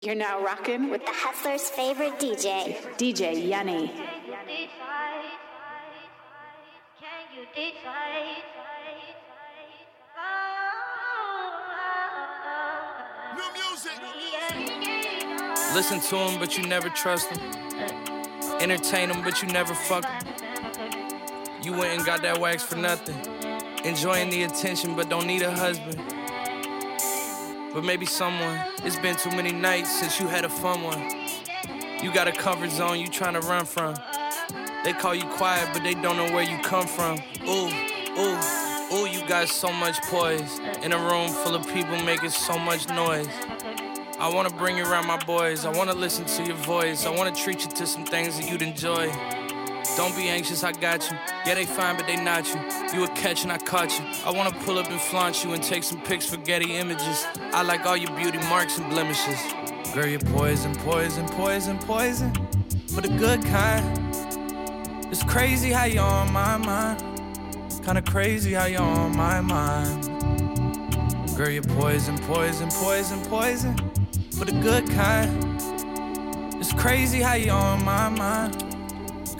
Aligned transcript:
You're 0.00 0.14
now 0.14 0.40
rocking 0.40 0.90
with 0.90 1.04
the 1.04 1.10
hustler's 1.12 1.68
favorite 1.70 2.20
DJ, 2.20 2.76
DJ 2.98 3.34
Yuni. 3.34 3.90
Listen 15.74 16.00
to 16.00 16.16
him, 16.16 16.38
but 16.38 16.56
you 16.56 16.64
never 16.68 16.88
trust 16.90 17.30
him. 17.30 17.40
Entertain 18.60 19.10
him, 19.10 19.24
but 19.24 19.42
you 19.42 19.48
never 19.48 19.74
fuck 19.74 20.04
him. 20.04 20.34
You 21.64 21.72
went 21.72 21.96
and 21.96 22.06
got 22.06 22.22
that 22.22 22.38
wax 22.38 22.62
for 22.62 22.76
nothing. 22.76 23.16
Enjoying 23.84 24.30
the 24.30 24.44
attention, 24.44 24.94
but 24.94 25.08
don't 25.08 25.26
need 25.26 25.42
a 25.42 25.50
husband. 25.50 26.17
But 27.74 27.84
maybe 27.84 28.06
someone. 28.06 28.58
It's 28.84 28.96
been 28.96 29.16
too 29.16 29.30
many 29.30 29.52
nights 29.52 30.00
since 30.00 30.18
you 30.18 30.26
had 30.26 30.44
a 30.44 30.48
fun 30.48 30.82
one. 30.82 31.28
You 32.02 32.12
got 32.12 32.26
a 32.26 32.32
comfort 32.32 32.70
zone 32.70 32.98
you 32.98 33.08
trying 33.08 33.34
to 33.34 33.40
run 33.40 33.66
from. 33.66 33.94
They 34.84 34.92
call 34.92 35.14
you 35.14 35.24
quiet, 35.24 35.68
but 35.72 35.82
they 35.82 35.94
don't 35.94 36.16
know 36.16 36.32
where 36.32 36.44
you 36.44 36.58
come 36.62 36.86
from. 36.86 37.18
Ooh, 37.46 37.68
ooh, 38.18 38.94
ooh, 38.94 39.06
you 39.06 39.26
got 39.28 39.48
so 39.48 39.70
much 39.72 40.00
poise. 40.02 40.60
In 40.82 40.92
a 40.92 40.98
room 40.98 41.28
full 41.28 41.54
of 41.54 41.66
people 41.68 42.00
making 42.02 42.30
so 42.30 42.58
much 42.58 42.88
noise. 42.88 43.28
I 44.18 44.32
wanna 44.32 44.50
bring 44.50 44.76
you 44.76 44.84
around 44.84 45.06
my 45.06 45.22
boys. 45.24 45.64
I 45.64 45.70
wanna 45.70 45.94
listen 45.94 46.24
to 46.24 46.44
your 46.44 46.56
voice. 46.56 47.04
I 47.04 47.10
wanna 47.10 47.32
treat 47.32 47.64
you 47.64 47.70
to 47.70 47.86
some 47.86 48.04
things 48.04 48.38
that 48.38 48.50
you'd 48.50 48.62
enjoy. 48.62 49.12
Don't 49.98 50.14
be 50.14 50.28
anxious, 50.28 50.62
I 50.62 50.70
got 50.70 51.10
you. 51.10 51.16
Yeah, 51.44 51.56
they 51.56 51.66
fine, 51.66 51.96
but 51.96 52.06
they 52.06 52.14
not 52.14 52.46
you. 52.46 52.60
You 52.94 53.02
a 53.02 53.08
catch 53.16 53.42
and 53.42 53.50
I 53.50 53.58
caught 53.58 53.90
you. 53.98 54.04
I 54.24 54.30
wanna 54.30 54.52
pull 54.64 54.78
up 54.78 54.88
and 54.88 55.00
flaunt 55.00 55.42
you 55.42 55.54
and 55.54 55.60
take 55.60 55.82
some 55.82 56.00
pics 56.02 56.24
for 56.24 56.36
Getty 56.36 56.76
images. 56.76 57.26
I 57.52 57.62
like 57.62 57.84
all 57.84 57.96
your 57.96 58.12
beauty 58.16 58.38
marks 58.48 58.78
and 58.78 58.88
blemishes. 58.90 59.40
Girl, 59.92 60.06
you're 60.06 60.20
poison, 60.20 60.72
poison, 60.76 61.26
poison, 61.30 61.78
poison. 61.78 62.32
For 62.94 63.00
the 63.00 63.08
good 63.08 63.44
kind. 63.46 63.84
It's 65.10 65.24
crazy 65.24 65.72
how 65.72 65.86
you're 65.86 66.04
on 66.04 66.32
my 66.32 66.56
mind. 66.58 67.02
Kinda 67.84 68.02
crazy 68.02 68.52
how 68.52 68.66
you're 68.66 68.80
on 68.80 69.16
my 69.16 69.40
mind. 69.40 70.04
Girl, 71.36 71.50
you're 71.50 71.74
poison, 71.74 72.16
poison, 72.18 72.68
poison, 72.70 73.20
poison. 73.22 73.76
For 74.30 74.44
the 74.44 74.60
good 74.62 74.88
kind. 74.90 75.60
It's 76.60 76.72
crazy 76.72 77.20
how 77.20 77.34
you're 77.34 77.52
on 77.52 77.84
my 77.84 78.08
mind. 78.08 78.67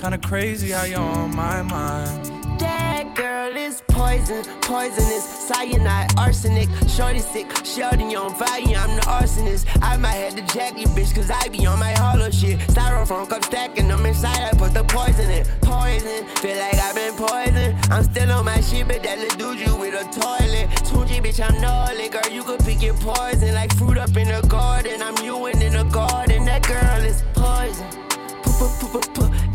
Kinda 0.01 0.19
crazy 0.19 0.71
how 0.71 0.85
you're 0.85 1.01
on 1.01 1.35
my 1.35 1.61
mind. 1.61 2.61
That 2.61 3.17
girl 3.17 3.57
is 3.57 3.83
poison, 3.89 4.45
poisonous, 4.61 5.25
cyanide, 5.25 6.17
arsenic. 6.17 6.69
Shorty 6.89 7.19
sick, 7.19 7.51
shorty 7.67 8.15
on 8.15 8.33
fire, 8.37 8.63
I'm 8.63 8.95
the 8.95 9.03
arsonist. 9.07 9.67
I 9.83 9.97
might 9.97 10.21
have 10.23 10.37
to 10.37 10.43
jack 10.55 10.79
you, 10.79 10.87
bitch, 10.89 11.13
cause 11.17 11.33
I 11.33 11.49
be 11.49 11.67
on 11.67 11.81
my 11.81 11.91
hollow 11.93 12.31
shit. 12.31 12.61
Styrofoam 12.71 13.29
cup 13.29 13.45
stacking 13.45 13.89
them 13.89 14.07
inside, 14.07 14.41
I 14.41 14.57
put 14.57 14.73
the 14.73 14.85
poison 14.85 15.31
in. 15.31 15.45
Poison, 15.63 16.27
feel 16.37 16.57
like 16.57 16.75
I've 16.75 16.95
been 16.95 17.15
poisoned. 17.15 17.77
I'm 17.91 18.05
still 18.05 18.31
on 18.31 18.45
my 18.45 18.61
shit, 18.61 18.87
but 18.87 19.03
that 19.03 19.19
little 19.19 19.37
dude 19.37 19.67
you 19.67 19.75
with 19.75 19.95
a 19.95 20.05
toilet. 20.15 20.69
2G, 20.87 21.25
bitch, 21.25 21.41
I'm 21.45 21.61
gnarly, 21.61 22.09
girl, 22.09 22.31
you 22.31 22.45
could 22.45 22.61
pick 22.61 22.83
your 22.83 22.95
poison. 22.95 23.53
Like 23.53 23.75
fruit 23.75 23.99
up 23.99 24.17
in 24.17 24.29
the 24.29 24.47
garden, 24.47 25.03
I'm 25.03 25.17
you 25.25 25.47
in 25.47 25.59
the 25.59 25.83
garden. 25.91 26.45
That 26.45 26.63
girl 26.63 27.05
is 27.05 27.25
poison. 27.35 28.08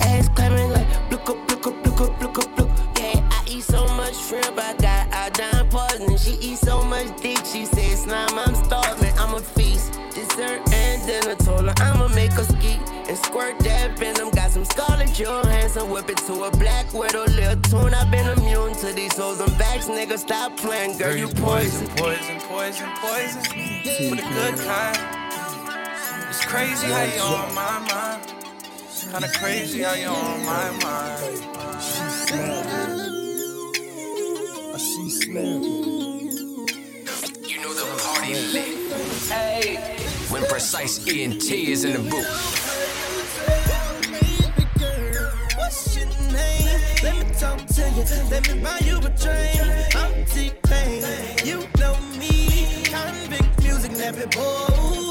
Ass 0.02 0.30
clapping 0.30 0.70
like 0.70 0.88
look 1.12 1.30
up, 1.30 1.50
look 1.50 1.68
up, 1.68 1.86
look 1.86 2.02
up, 2.02 2.22
look 2.22 2.38
up, 2.38 2.58
look. 2.58 2.70
Yeah, 2.98 3.28
I 3.32 3.44
eat 3.48 3.64
so 3.64 3.86
much 3.96 4.16
shrimp, 4.16 4.58
I 4.58 4.73
got 4.76 5.14
iodine 5.14 5.70
poisoning. 5.70 6.18
She 6.18 6.34
eat 6.36 6.58
so 6.58 6.84
much 6.84 7.22
dick, 7.22 7.40
she 7.46 7.66
said 7.66 7.98
slime, 7.98 8.38
I'm 8.38 8.56
starving. 8.56 9.14
I'm 9.18 9.34
a 9.36 9.40
feast, 9.40 10.00
dessert 10.14 10.62
and 10.72 11.08
dinner. 11.08 11.36
Told 11.36 11.66
her 11.66 11.74
I'ma 11.78 12.08
make 12.09 12.31
her 12.34 12.44
ski 12.44 12.80
and 13.08 13.18
squirt 13.18 13.59
that 13.59 13.98
venom. 13.98 14.30
Got 14.31 14.52
some 14.52 14.66
Scarlett 14.66 15.14
Johansson, 15.14 15.90
whip 15.90 16.09
it 16.09 16.18
to 16.18 16.44
a 16.44 16.52
black 16.52 16.94
widow, 16.94 17.26
little 17.26 17.59
tune. 17.62 17.94
I've 17.94 18.09
been 18.12 18.28
immune 18.38 18.76
to 18.76 18.94
these 18.94 19.18
hoes 19.18 19.40
and 19.40 19.58
backs, 19.58 19.88
nigga. 19.88 20.18
Stop 20.18 20.58
playing, 20.58 20.97
girl, 20.97 21.16
you 21.16 21.28
poison, 21.28 21.88
poison, 21.97 22.40
poison, 22.41 22.90
poison. 22.97 23.44
For 23.44 24.16
the 24.16 24.24
good 24.34 24.56
kind. 24.66 24.97
It's 26.30 26.46
crazy 26.46 26.88
how 26.88 27.03
you 27.03 27.22
on 27.22 27.53
my 27.53 27.80
mind. 27.91 28.43
Kinda 29.13 29.29
crazy 29.38 29.84
how 29.84 29.94
you 29.94 30.07
on 30.07 30.44
my 30.44 30.72
mind. 30.72 31.22
I 34.74 34.78
see 34.79 35.09
slam. 35.12 35.62
You 37.47 37.62
know 37.62 37.73
the 37.75 37.85
party 38.02 38.34
lit. 38.34 38.73
Hey. 39.29 39.78
When 40.31 40.44
precise 40.46 40.97
ENT 41.07 41.44
is 41.52 41.84
in 41.84 41.94
the 41.94 42.00
booth. 42.09 42.25
What's 45.57 45.96
your 45.96 46.07
name? 46.31 46.81
Let 47.03 47.16
me 47.16 47.25
talk 47.35 47.68
to 47.68 47.81
you. 47.91 48.03
Let 48.31 48.52
me 48.52 48.63
buy 48.63 48.79
you 48.79 48.97
a 48.97 49.09
drink. 49.12 49.96
I'm 49.96 50.25
T-Pain. 50.25 51.03
You 51.46 51.68
know 51.78 51.96
me. 52.18 52.81
Convict 52.85 53.62
music, 53.62 53.91
nappy 53.91 54.25
boy. 54.34 55.03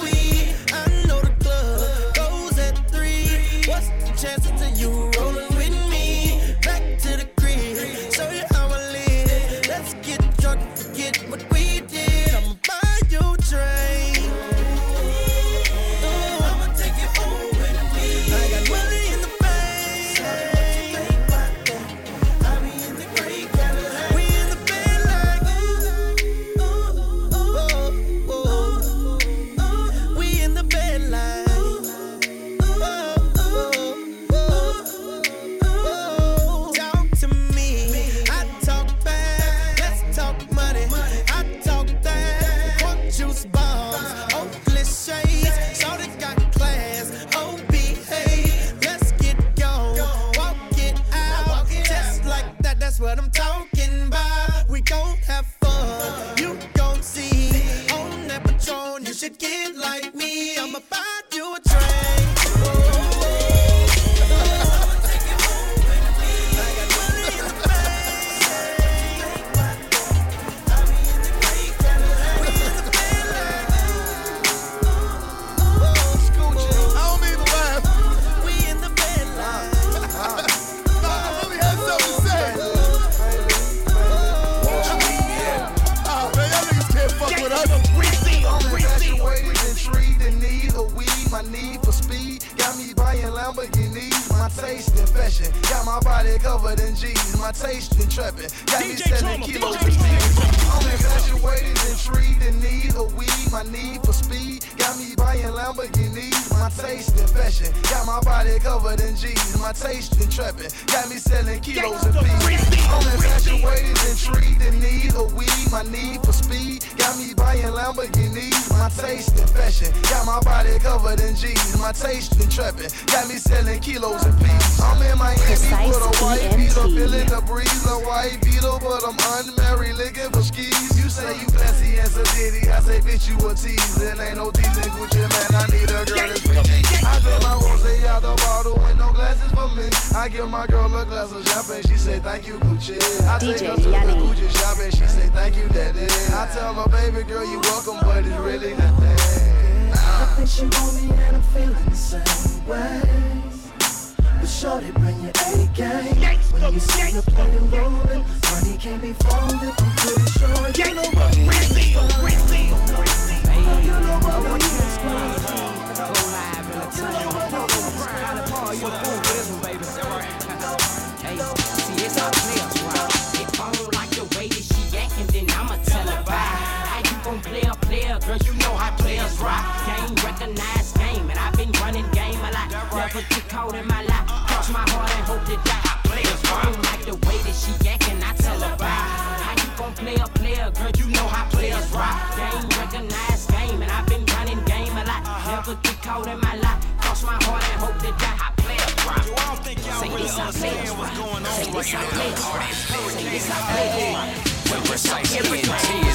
Caught 183.52 183.74
in 183.74 183.86
my 183.86 184.02
life. 184.04 184.26
Cross 184.48 184.70
my 184.70 184.80
heart 184.80 185.12
and 185.12 185.24
hope 185.28 185.44
to 185.44 185.56
die. 185.68 185.84
How 185.84 186.00
players 186.08 186.40
rock. 186.48 186.64
I 186.64 186.72
don't 186.72 186.84
like 186.88 187.04
the 187.04 187.16
way 187.28 187.36
that 187.44 187.52
she 187.52 187.72
acting, 187.84 188.16
I 188.24 188.32
tell 188.40 188.56
her 188.56 188.76
bye. 188.80 188.88
How 188.88 189.52
you 189.60 189.68
gon' 189.76 189.92
play 189.92 190.16
a 190.16 190.24
player, 190.40 190.72
girl? 190.72 190.90
You 190.96 191.12
know 191.12 191.28
how 191.28 191.44
players 191.52 191.84
rock. 191.92 192.16
Game 192.32 192.64
recognized 192.80 193.52
game, 193.52 193.82
and 193.82 193.92
I've 193.92 194.08
been 194.08 194.24
running 194.32 194.64
game 194.64 194.96
a 194.96 195.04
lot. 195.04 195.20
Never 195.44 195.76
get 195.84 196.00
caught 196.00 196.28
in 196.32 196.40
my 196.40 196.56
life. 196.64 196.80
Cross 197.04 197.24
my 197.28 197.36
heart 197.44 197.60
and 197.60 197.80
hope 197.84 197.98
to 198.00 198.10
die. 198.16 198.40
How 198.40 198.56
players 198.56 198.94
rock. 199.04 199.20
Say 199.20 199.28
this 199.36 199.44
how 199.44 199.81
players 200.12 200.38
rock. 200.38 200.52
Say 200.52 201.70
this 201.70 201.92
how 201.92 202.04
players 202.10 202.40
rock. 202.44 202.72
Say 202.72 203.30
this 203.30 203.48
how 203.48 203.72
players 203.72 204.14
rock. 204.14 204.52
When 204.70 204.82
precise 204.84 205.32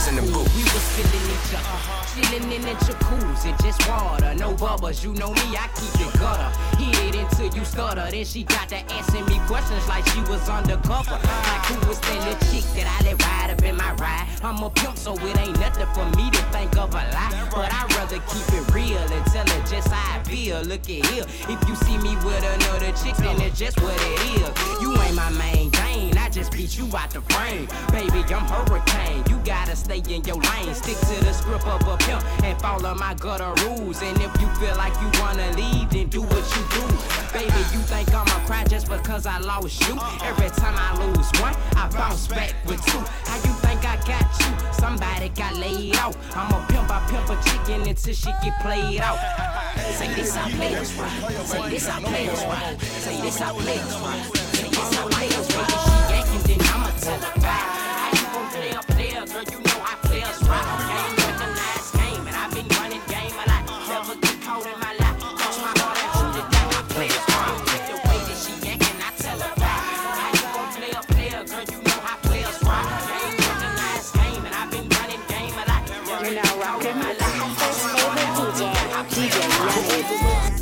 in 0.07 0.15
the 0.15 0.21
booth. 0.21 0.49
We 0.55 0.63
was 0.63 0.85
feeling 0.95 1.25
each 1.27 1.53
uh-huh. 1.53 1.67
other, 1.67 2.29
chilling 2.29 2.51
in 2.51 2.61
the 2.61 2.73
jacuzzi, 2.85 3.51
just 3.61 3.87
water, 3.89 4.33
no 4.35 4.53
bubbles. 4.53 5.03
You 5.03 5.13
know 5.13 5.31
me, 5.33 5.57
I 5.57 5.67
keep 5.75 5.93
it 5.99 6.13
gutter. 6.19 6.49
Hit 6.77 7.15
it 7.15 7.15
until 7.15 7.53
you 7.53 7.65
stutter. 7.65 8.07
Then 8.09 8.25
she 8.25 8.43
got 8.43 8.69
to 8.69 8.77
asking 8.77 9.25
me 9.25 9.39
questions 9.47 9.85
like 9.87 10.07
she 10.07 10.21
was 10.21 10.47
undercover. 10.49 11.19
Like 11.19 11.65
who 11.67 11.87
was 11.87 11.99
that 11.99 12.17
little 12.23 12.39
chick 12.49 12.63
that 12.75 12.87
I 12.87 13.03
let 13.05 13.21
ride 13.21 13.51
up 13.51 13.63
in 13.63 13.75
my 13.75 13.91
ride? 13.93 14.27
I'm 14.43 14.63
a 14.63 14.69
pimp, 14.69 14.97
so 14.97 15.13
it 15.13 15.37
ain't 15.37 15.59
nothing 15.59 15.87
for 15.93 16.05
me 16.15 16.31
to 16.31 16.41
think 16.55 16.77
of 16.77 16.93
a 16.93 17.03
lie. 17.11 17.49
But 17.51 17.73
I'd 17.73 17.93
rather 17.95 18.19
keep 18.31 18.47
it 18.53 18.65
real 18.73 18.97
and 18.97 19.25
tell 19.27 19.45
her 19.45 19.61
just 19.67 19.89
how 19.89 20.19
I 20.19 20.23
feel. 20.23 20.61
Look 20.61 20.89
at 20.89 21.05
here, 21.11 21.25
if 21.49 21.59
you 21.67 21.75
see 21.75 21.97
me 21.97 22.15
with 22.23 22.43
another 22.43 22.91
chick, 23.03 23.15
then 23.17 23.41
it's 23.41 23.59
just 23.59 23.81
what 23.87 23.95
it 24.03 24.19
is. 24.35 24.81
You 24.81 24.91
ain't 25.01 25.15
my 25.15 25.29
main 25.31 25.71
vein, 25.71 26.17
I 26.17 26.29
just 26.29 26.51
beat 26.51 26.77
you 26.77 26.85
out 26.95 27.11
the 27.11 27.21
frame. 27.31 27.67
Baby, 27.91 28.19
I'm 28.33 28.45
hurricane. 28.45 29.23
You 29.29 29.37
gotta 29.45 29.75
stay 29.75 30.03
in 30.09 30.23
your 30.25 30.35
lane. 30.35 30.73
Stick 30.75 30.99
to 31.09 31.15
the 31.23 31.31
script 31.31 31.65
of 31.65 31.87
a 31.87 31.97
pimp 31.97 32.21
and 32.43 32.59
follow 32.61 32.93
my 32.95 33.13
gutter 33.15 33.53
rules. 33.63 34.01
And 34.01 34.17
if 34.21 34.31
you 34.41 34.47
feel 34.59 34.75
like 34.75 34.93
you 35.01 35.09
wanna 35.21 35.49
leave, 35.55 35.89
then 35.89 36.07
do 36.07 36.21
what 36.21 36.45
you 36.55 36.63
do. 36.75 36.83
Baby, 37.31 37.61
you 37.73 37.81
think 37.87 38.13
I'ma 38.13 38.37
cry 38.45 38.65
just 38.65 38.89
because 38.89 39.25
I 39.25 39.39
lost 39.39 39.79
you? 39.87 39.95
Every 40.23 40.49
time 40.61 40.75
I 40.75 40.89
lose 41.05 41.29
one, 41.39 41.55
I 41.75 41.89
bounce 41.89 42.27
back 42.27 42.53
with 42.65 42.83
two. 42.85 42.99
How 43.29 43.37
you 43.47 43.53
think 43.65 43.85
I 43.85 43.95
got 44.11 44.27
you? 44.41 44.51
Somebody 44.73 45.29
got 45.29 45.55
laid 45.55 45.95
out. 45.95 46.15
I'm 46.35 46.51
a 46.51 46.59
pimp, 46.67 46.89
I 46.91 46.99
pimp 47.09 47.29
a 47.29 47.37
chicken 47.49 47.87
until 47.87 48.13
she 48.13 48.31
get 48.43 48.59
played 48.61 48.99
out. 48.99 49.17
Say 49.97 50.13
this 50.13 50.35
I 50.35 50.51
play 50.51 50.73
this 50.73 50.93
rock. 50.93 51.11
Say 51.45 51.69
this 51.69 51.87
how 51.87 51.99
players 51.99 52.43
rock. 52.43 52.81
Say 52.81 53.21
this 53.21 53.39
how 53.39 53.53
players 53.53 53.76
rock. 53.81 54.35
Say 54.53 54.69
this 54.69 54.95
how 54.95 55.07
players 55.07 55.55
rock. 55.55 55.69
She 55.69 56.13
acting, 56.13 56.57
then 56.57 56.67
I'ma 56.67 56.89
tell 56.99 57.19
her 57.19 57.41
bye. 57.41 57.76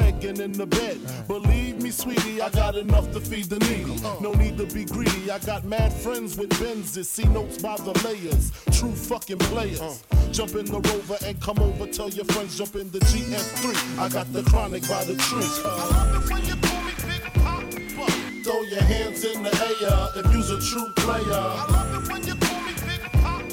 and 0.00 0.40
in 0.40 0.52
the 0.52 0.66
bed. 0.66 0.98
Believe 1.26 1.80
me, 1.82 1.90
sweetie, 1.90 2.40
I 2.40 2.50
got 2.50 2.76
enough 2.76 3.10
to 3.12 3.20
feed 3.20 3.46
the 3.46 3.58
needy. 3.60 4.00
No 4.20 4.32
need 4.32 4.58
to 4.58 4.66
be 4.66 4.84
greedy. 4.84 5.30
I 5.30 5.38
got 5.38 5.64
mad 5.64 5.92
friends 5.92 6.36
with 6.36 6.50
Benzes. 6.50 7.06
See 7.06 7.24
notes 7.24 7.58
by 7.58 7.76
the 7.76 7.92
layers. 8.04 8.52
True 8.78 8.92
fucking 8.92 9.38
players. 9.38 10.02
Jump 10.32 10.54
in 10.54 10.66
the 10.66 10.80
rover 10.80 11.16
and 11.24 11.40
come 11.40 11.58
over. 11.58 11.86
Tell 11.86 12.10
your 12.10 12.24
friends 12.26 12.58
jump 12.58 12.76
in 12.76 12.90
the 12.90 13.00
GS3. 13.00 13.98
I 13.98 14.08
got 14.08 14.32
the 14.32 14.42
chronic 14.44 14.86
by 14.88 15.04
the 15.04 15.16
tree. 15.16 15.48
Throw 18.44 18.62
your 18.62 18.82
hands 18.82 19.24
in 19.24 19.42
the 19.42 19.50
air 19.50 20.24
if 20.24 20.32
you's 20.32 20.50
a 20.50 20.60
true 20.60 20.92
player. 20.96 21.22
I 21.32 21.66
love 21.70 22.02
it 22.02 22.12
when 22.12 22.26
you 22.26 22.34
call 22.34 22.60
me 22.60 22.72
Big 22.86 23.00
Papa. 23.12 23.44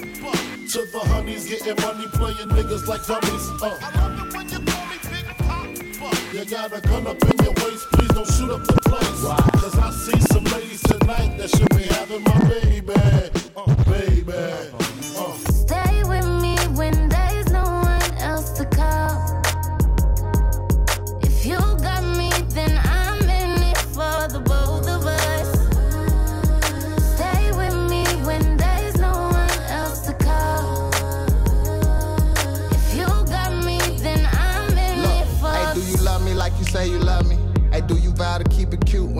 To 0.71 0.85
the 0.91 0.99
honeys 1.09 1.47
getting 1.47 1.81
money, 1.83 2.07
playing 2.13 2.49
niggas 2.49 2.87
like 2.87 3.05
dummies. 3.05 3.61
Uh. 3.61 4.44
You 6.35 6.43
got 6.43 6.77
a 6.77 6.81
gun 6.81 7.07
up 7.07 7.15
in 7.23 7.45
your 7.45 7.53
waist, 7.53 7.87
please 7.93 8.09
don't 8.09 8.27
shoot 8.27 8.51
up 8.51 8.61
the 8.67 8.73
place. 8.83 9.61
Cause 9.61 9.79
I 9.79 9.89
see 9.91 10.19
some 10.33 10.43
ladies 10.43 10.81
tonight 10.81 11.37
that 11.37 11.49
should 11.49 11.69
be 11.69 11.83
having 11.83 12.23
my 12.23 12.49
baby. 12.49 12.93
Uh, 13.55 13.73
baby. 13.85 14.84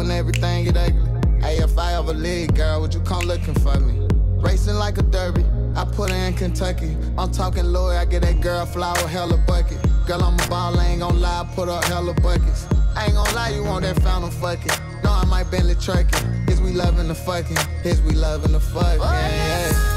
When 0.06 0.16
everything 0.16 0.66
get 0.66 0.78
ugly? 0.78 1.02
Hey, 1.42 1.58
if 1.58 1.78
I 1.78 1.94
ever 1.94 2.14
leave, 2.14 2.54
girl, 2.54 2.82
would 2.82 2.94
you 2.94 3.00
come 3.02 3.26
looking 3.26 3.56
for 3.56 3.80
me? 3.80 4.08
Racing 4.38 4.76
like 4.76 4.98
a 4.98 5.02
derby, 5.02 5.44
I 5.76 5.86
put 5.86 6.12
her 6.12 6.16
in 6.16 6.34
Kentucky. 6.36 6.96
I'm 7.18 7.32
talking 7.32 7.66
Lloyd, 7.66 7.98
I 7.98 8.06
get 8.06 8.22
that 8.22 8.40
girl 8.40 8.66
flower 8.66 9.08
hella 9.08 9.38
bucket. 9.48 9.80
Girl, 10.06 10.24
I'm 10.24 10.40
a 10.40 10.48
ball, 10.48 10.80
I 10.80 10.86
ain't 10.86 11.02
gon' 11.02 11.20
lie, 11.20 11.42
I 11.42 11.56
put 11.56 11.70
up 11.70 11.84
hella 11.86 12.14
buckets. 12.22 12.68
I 12.96 13.06
ain't 13.06 13.16
gon' 13.16 13.34
lie, 13.34 13.50
you 13.50 13.64
want 13.64 13.84
that 13.84 14.00
fountain 14.02 14.32
fucking. 14.32 14.72
No, 15.04 15.12
I 15.12 15.26
might 15.26 15.50
Bentley 15.50 15.76
trucking. 15.76 16.28
Is 16.48 16.62
we 16.62 16.72
loving 16.72 17.08
the 17.08 17.16
fucking? 17.16 17.58
Is 17.84 18.02
we 18.04 18.12
loving 18.12 18.52
the 18.52 18.60
fucking? 18.60 19.02
Oh, 19.02 19.12
yeah. 19.12 19.72
yeah, 19.72 19.95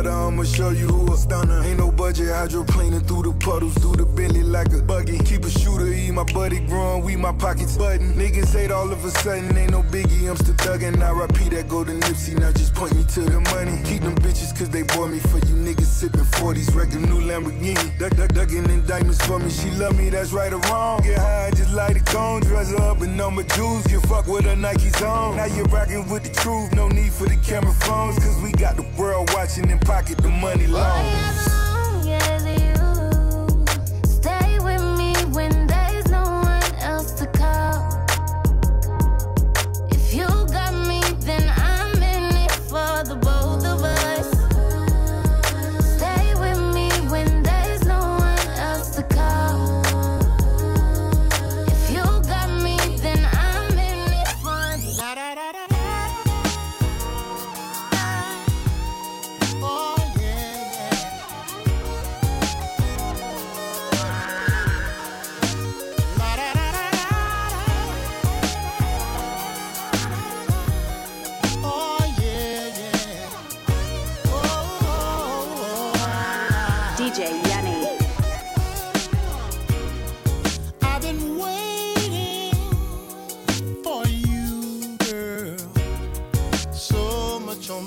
I'ma 0.00 0.44
show 0.44 0.70
you 0.70 0.86
who 0.86 1.12
a 1.12 1.16
stunner. 1.16 1.62
Ain't 1.62 1.78
no 1.78 1.92
budget, 1.92 2.28
hydroplaning 2.28 3.06
through 3.06 3.24
the 3.24 3.32
puddles, 3.44 3.74
through 3.74 3.96
the 3.96 4.06
Bentley 4.06 4.42
like 4.42 4.72
a 4.72 4.82
buggy. 4.82 5.18
Keep 5.18 5.44
a 5.44 5.50
shooter, 5.50 5.86
eat 5.86 6.12
my 6.12 6.24
buddy 6.32 6.60
growing, 6.60 7.04
we 7.04 7.16
my 7.16 7.32
pockets 7.32 7.76
button. 7.76 8.14
Niggas 8.14 8.52
hate 8.52 8.70
all 8.70 8.90
of 8.90 9.04
a 9.04 9.10
sudden, 9.10 9.56
ain't 9.56 9.72
no 9.72 9.82
biggie, 9.82 10.30
I'm 10.30 10.36
still 10.36 10.54
thuggin'. 10.54 10.96
repeat 11.20 11.50
that 11.50 11.68
go 11.68 11.84
to 11.84 11.92
Nipsey, 11.92 12.38
now 12.38 12.50
just 12.52 12.74
point 12.74 12.94
me 12.94 13.04
to 13.04 13.20
the 13.20 13.40
money. 13.52 13.82
Keep 13.84 14.02
them 14.02 14.14
bitches, 14.16 14.56
cause 14.56 14.70
they 14.70 14.82
bore 14.82 15.08
me 15.08 15.18
for 15.18 15.38
you 15.46 15.54
niggas 15.54 15.92
sippin' 16.00 16.24
40s, 16.40 16.74
wrecking 16.74 17.02
new 17.02 17.20
Lamborghini. 17.20 17.98
Duck, 17.98 18.16
duck, 18.16 18.32
duckin' 18.32 18.70
in 18.70 18.86
diamonds 18.86 19.20
for 19.26 19.38
me, 19.38 19.50
she 19.50 19.70
love 19.72 19.96
me, 19.98 20.08
that's 20.08 20.32
right 20.32 20.52
or 20.52 20.60
wrong. 20.70 21.02
Get 21.02 21.18
high, 21.18 21.50
just 21.50 21.72
light 21.74 21.96
a 21.96 22.04
cone, 22.04 22.40
dress 22.40 22.72
up 22.74 23.02
in 23.02 23.16
number 23.16 23.42
my 23.42 23.48
jewels. 23.54 23.90
You 23.90 24.00
fuck 24.00 24.26
with 24.26 24.46
a 24.46 24.56
Nike 24.56 24.90
zone. 24.90 25.36
Now 25.36 25.46
you're 25.46 25.66
rockin' 25.66 26.08
with 26.08 26.24
the 26.24 26.32
truth, 26.40 26.72
no 26.74 26.88
need 26.88 27.12
for 27.12 27.28
the 27.28 27.36
camera 27.36 27.72
phones, 27.72 28.18
cause 28.18 28.40
we 28.42 28.52
got 28.52 28.76
the 28.76 28.86
world 28.98 29.30
watching 29.34 29.70
pocket, 29.84 30.18
the 30.18 30.28
money 30.28 30.66
long. 30.66 31.61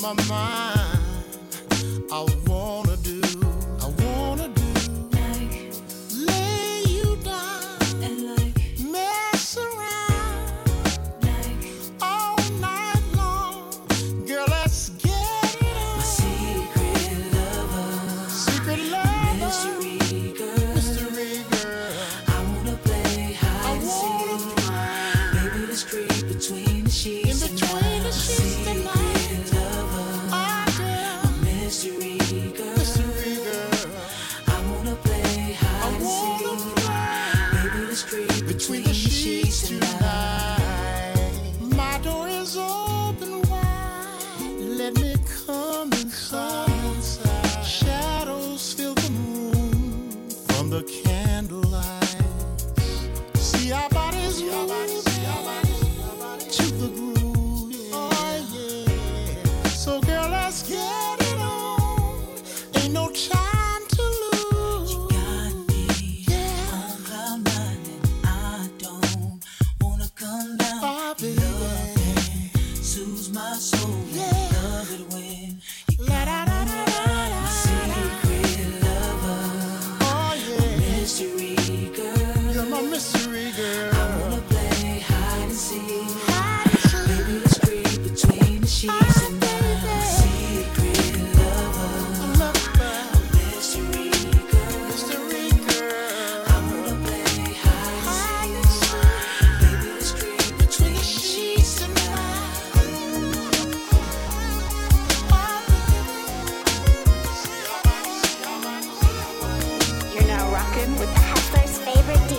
my 0.06 0.14
mind. 0.30 0.75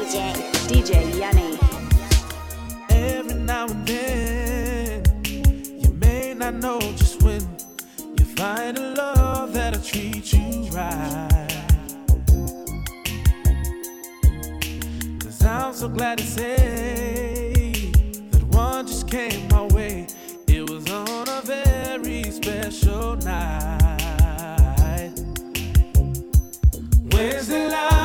DJ, 0.07 0.33
DJ 0.69 0.91
Yuni. 1.19 1.59
Every 2.91 3.35
now 3.35 3.67
and 3.67 3.85
then, 3.85 5.03
you 5.25 5.91
may 5.95 6.33
not 6.33 6.55
know 6.55 6.79
just 6.79 7.21
when 7.23 7.41
you 8.17 8.25
find 8.25 8.79
a 8.79 8.95
love 8.95 9.53
that'll 9.53 9.83
treat 9.83 10.33
you 10.33 10.71
right. 10.71 11.49
Cause 15.19 15.45
I'm 15.45 15.75
so 15.75 15.89
glad 15.89 16.19
to 16.19 16.25
say 16.25 17.91
that 18.31 18.45
one 18.45 18.87
just 18.87 19.11
came 19.11 19.49
my 19.49 19.63
way. 19.75 20.07
It 20.47 20.71
was 20.71 20.89
on 20.89 21.29
a 21.29 21.43
very 21.43 22.31
special 22.31 23.17
night. 23.17 25.15
Where's 27.11 27.49
the 27.49 27.69
light? 27.71 27.96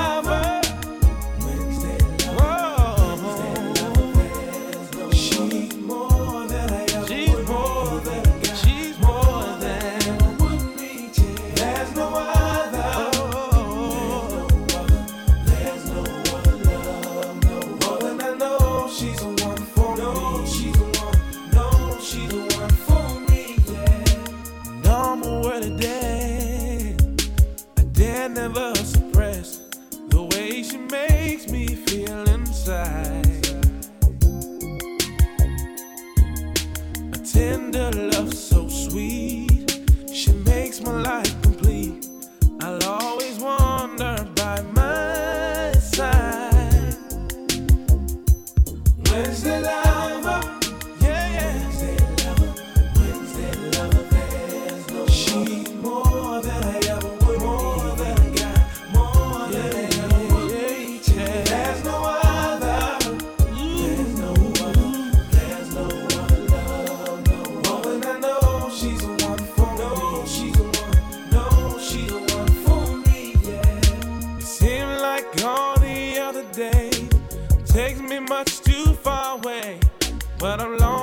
but 80.41 80.59
I'm 80.59 80.75
lonely. 80.77 81.00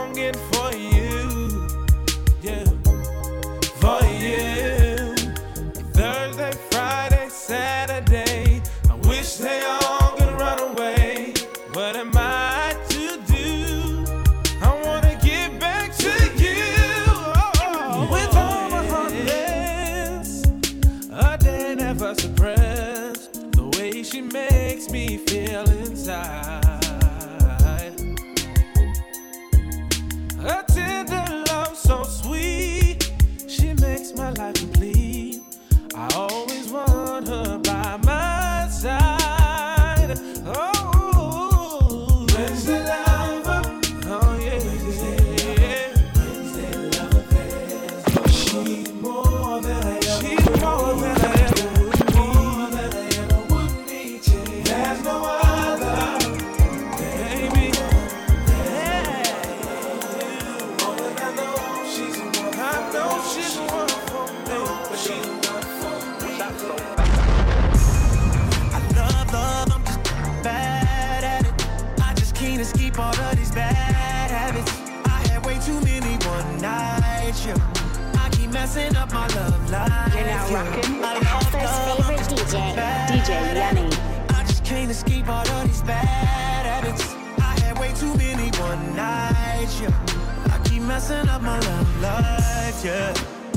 My 91.42 91.58
love 91.58 92.00
life, 92.02 92.84
yeah. 92.84 93.14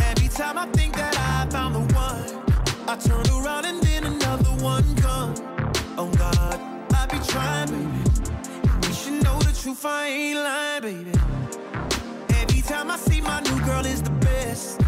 Every 0.10 0.28
time 0.28 0.58
I 0.58 0.66
think 0.68 0.96
that 0.96 1.18
I 1.18 1.50
found 1.50 1.76
the 1.76 1.94
one, 1.94 2.26
I 2.88 2.96
turn 2.98 3.26
around 3.30 3.66
and 3.66 3.82
then 3.82 4.06
another 4.06 4.52
one 4.64 4.84
come. 4.98 5.34
Oh 5.98 6.12
God, 6.18 6.60
I 6.94 7.06
be 7.08 7.20
trying, 7.26 7.70
baby. 7.70 8.88
You 8.88 8.94
should 8.94 9.24
know 9.24 9.40
the 9.40 9.58
truth, 9.62 9.86
I 9.86 10.08
ain't 10.08 10.40
lying, 10.40 10.82
baby. 10.82 11.20
Every 12.30 12.62
time 12.62 12.92
I 12.92 12.98
see 12.98 13.22
my 13.22 13.42
new 13.42 13.60
girl 13.66 13.86
is 13.86 14.02
the 14.02 14.12
best. 14.12 14.82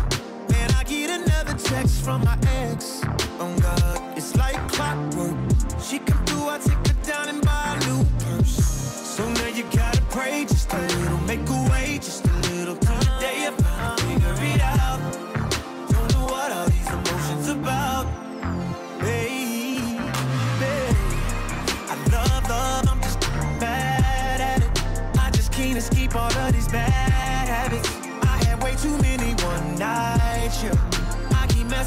Man, 0.49 0.71
I 0.77 0.83
get 0.83 1.09
another 1.09 1.53
text 1.53 2.03
from 2.03 2.23
my 2.23 2.37
ex. 2.47 3.01
Oh 3.39 3.55
God, 3.61 4.17
it's 4.17 4.35
like 4.35 4.57
clockwork. 4.71 5.35
She 5.81 5.99
come 5.99 6.25
through, 6.25 6.49
I 6.49 6.57
take 6.59 6.92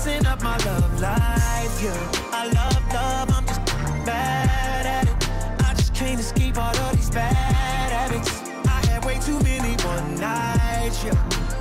messing 0.06 0.26
up 0.26 0.40
my 0.42 0.56
love 0.58 1.00
life, 1.00 1.82
yeah. 1.82 2.30
I 2.32 2.46
love 2.46 2.94
love, 2.94 3.30
I'm 3.36 3.44
just 3.46 3.60
bad 4.06 4.86
at 4.86 5.08
it. 5.08 5.64
I 5.64 5.74
just 5.74 5.94
can't 5.94 6.20
escape 6.20 6.56
all 6.56 6.76
of 6.76 6.96
these 6.96 7.10
bad 7.10 7.34
habits. 7.34 8.42
I 8.68 8.86
had 8.86 9.04
way 9.04 9.18
too 9.18 9.40
many 9.40 9.74
one 9.82 10.14
nights, 10.20 11.02
yeah. 11.02 11.18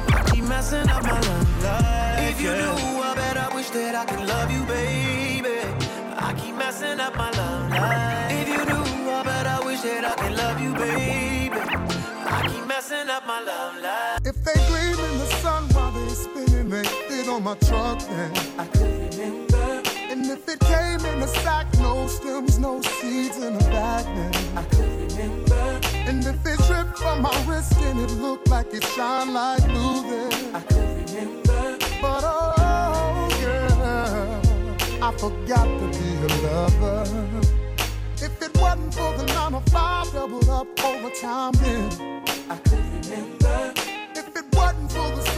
I 0.10 0.30
keep 0.30 0.44
messing 0.44 0.88
up 0.90 1.04
my 1.04 1.20
love 1.20 1.64
life. 1.64 2.30
If 2.30 2.42
you 2.42 2.52
knew, 2.52 3.02
I 3.02 3.14
bet 3.16 3.38
I 3.38 3.54
wish 3.56 3.70
that 3.72 3.96
I 3.96 4.06
could 4.06 4.28
love 4.28 4.52
you, 4.52 4.64
baby. 4.66 5.58
I 6.18 6.34
keep 6.40 6.56
messing 6.56 7.00
up 7.00 7.16
my 7.16 7.32
love 7.32 7.72
life. 7.72 8.32
If 8.32 8.48
you 8.48 8.64
knew, 8.70 9.12
I 9.12 9.24
bet 9.24 9.48
I 9.48 9.66
wish 9.66 9.82
that 9.82 10.06
I 10.06 10.16
could 10.22 10.38
love 10.38 10.62
you, 10.62 10.72
baby. 10.74 11.62
I 12.38 12.48
keep 12.48 12.68
messing 12.68 13.10
up 13.10 13.26
my 13.26 13.42
love 13.42 13.82
life. 13.82 14.20
If 14.24 14.44
they 14.44 14.60
gleam 14.68 15.15
on 17.36 17.44
my 17.44 17.56
truck 17.68 18.00
then. 18.00 18.32
I 18.58 18.66
could 18.68 19.14
remember. 19.16 19.82
And 20.10 20.26
if 20.26 20.48
it 20.48 20.60
came 20.62 21.06
in 21.06 21.22
a 21.22 21.28
sack, 21.28 21.68
no 21.80 22.08
stems, 22.08 22.58
no 22.60 22.82
seeds 22.82 23.38
in 23.38 23.56
a 23.56 23.66
bag 23.76 24.06
then. 24.06 24.58
I 24.58 24.64
could 24.64 25.12
remember. 25.12 25.80
And 26.10 26.26
if 26.26 26.46
it 26.46 26.60
dripped 26.68 26.98
from 26.98 27.24
my 27.24 27.36
wrist 27.46 27.76
and 27.78 28.00
it 28.00 28.12
looked 28.12 28.48
like 28.48 28.74
it 28.74 28.84
shine 28.84 29.34
like 29.34 29.64
blue 29.68 30.02
then. 30.10 30.56
I 30.56 30.62
could 30.62 31.10
remember. 31.10 31.78
But 32.02 32.24
oh 32.24 33.28
yeah, 33.42 35.08
I 35.08 35.12
forgot 35.18 35.68
to 35.80 35.88
be 36.00 36.10
a 36.28 36.32
lover. 36.46 37.04
If 38.28 38.42
it 38.42 38.58
wasn't 38.58 38.94
for 38.94 39.12
the 39.18 39.26
nine 39.34 39.52
to 39.52 39.72
five 39.72 40.10
doubled 40.14 40.48
up 40.48 40.68
overtime 40.86 41.52
then. 41.64 42.24
I 42.50 42.56
could 42.68 42.86
remember. 43.10 43.74
If 44.16 44.28
it 44.38 44.46
wasn't 44.56 44.92
for 44.94 45.10
the 45.18 45.35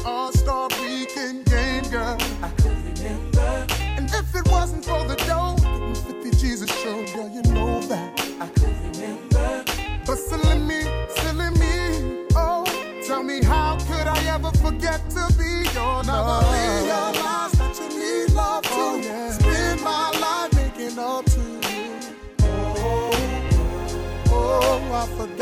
Sunday 0.00 0.18
All-Star 0.18 0.68
Weekend 0.80 1.44
game, 1.46 1.82
girl. 1.90 2.16
I 2.42 2.48
could 2.50 2.98
remember. 2.98 3.66
And 3.80 4.08
if 4.10 4.34
it 4.34 4.48
wasn't 4.50 4.84
for 4.84 5.04
the 5.06 5.16
dough, 5.26 5.56
the 5.58 6.12
50 6.22 6.30
Jesus 6.38 6.70
show, 6.82 7.04
girl, 7.14 7.28
you 7.28 7.42
know 7.52 7.80
that. 7.82 8.20
I 8.40 8.46
could 8.48 8.96
remember. 8.96 9.64
But 10.06 10.16
silly 10.16 10.58
me, 10.58 10.82
silly 11.08 11.50
me, 11.58 12.26
oh, 12.34 12.64
tell 13.06 13.22
me 13.22 13.42
how 13.42 13.76
could 13.78 14.06
I 14.06 14.22
ever 14.34 14.50
forget 14.58 15.08
to 15.10 15.32
be 15.38 15.68
your 15.74 16.04
Now 16.04 16.24
I 16.24 16.82
realize 16.84 17.52
that 17.52 17.78
you 17.78 17.88
need 17.98 18.32
love 18.34 18.62
to 18.62 18.70
oh, 18.72 19.30
spend 19.32 19.82
my 19.82 20.10
life 20.18 20.52
making 20.54 20.98
up 20.98 21.24
to 21.26 21.40
you. 21.40 22.00
Oh, 22.42 23.10
oh, 24.28 24.92
I 24.92 25.06
forgot 25.16 25.39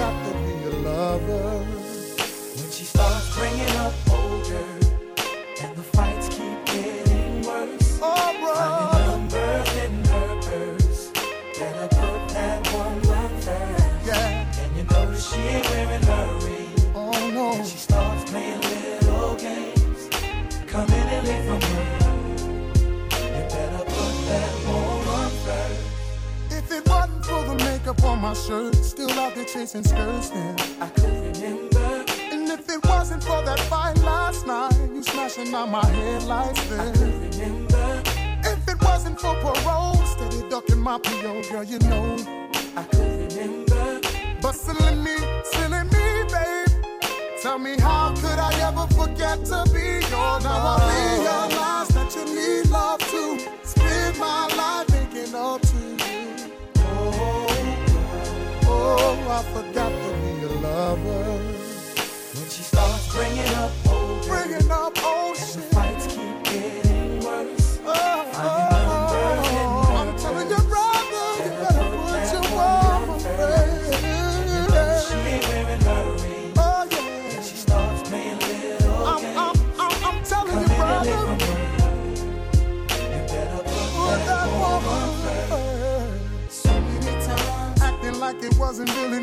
girl, 41.58 41.64
you 41.64 41.78
know. 41.80 42.27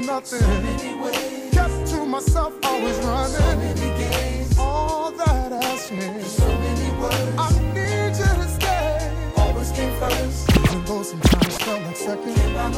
Nothing. 0.05 0.39
so 0.39 0.47
many 0.47 0.95
ways, 1.01 1.53
Kept 1.53 1.87
to 1.87 2.05
myself, 2.05 2.53
always 2.63 2.95
so 2.97 3.07
running. 3.07 3.59
many 3.59 3.89
games, 3.99 4.57
All 4.57 5.11
that 5.11 5.51
has 5.63 5.89
changed. 5.89 6.27
so 6.27 6.47
many 6.47 6.89
words. 7.01 7.35
I 7.37 7.49
need 7.73 8.15
you 8.17 8.31
to 8.41 8.47
stay. 8.49 9.11
Always 9.37 9.71
came 9.71 9.93
first. 9.99 10.49
Even 10.57 10.85
though 10.85 11.03
sometimes 11.03 11.57
felt 11.57 11.81
like 11.83 11.97
second. 11.97 12.37
I. 12.37 12.71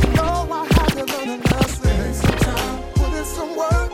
You 0.00 0.12
know 0.14 0.48
I 0.50 0.66
had 0.76 0.88
to 0.98 1.04
learn 1.04 1.28
a 1.28 1.56
lesson. 1.56 2.14
Sometime, 2.14 2.82
Put 2.94 3.12
in 3.14 3.24
some 3.24 3.56
work. 3.56 3.92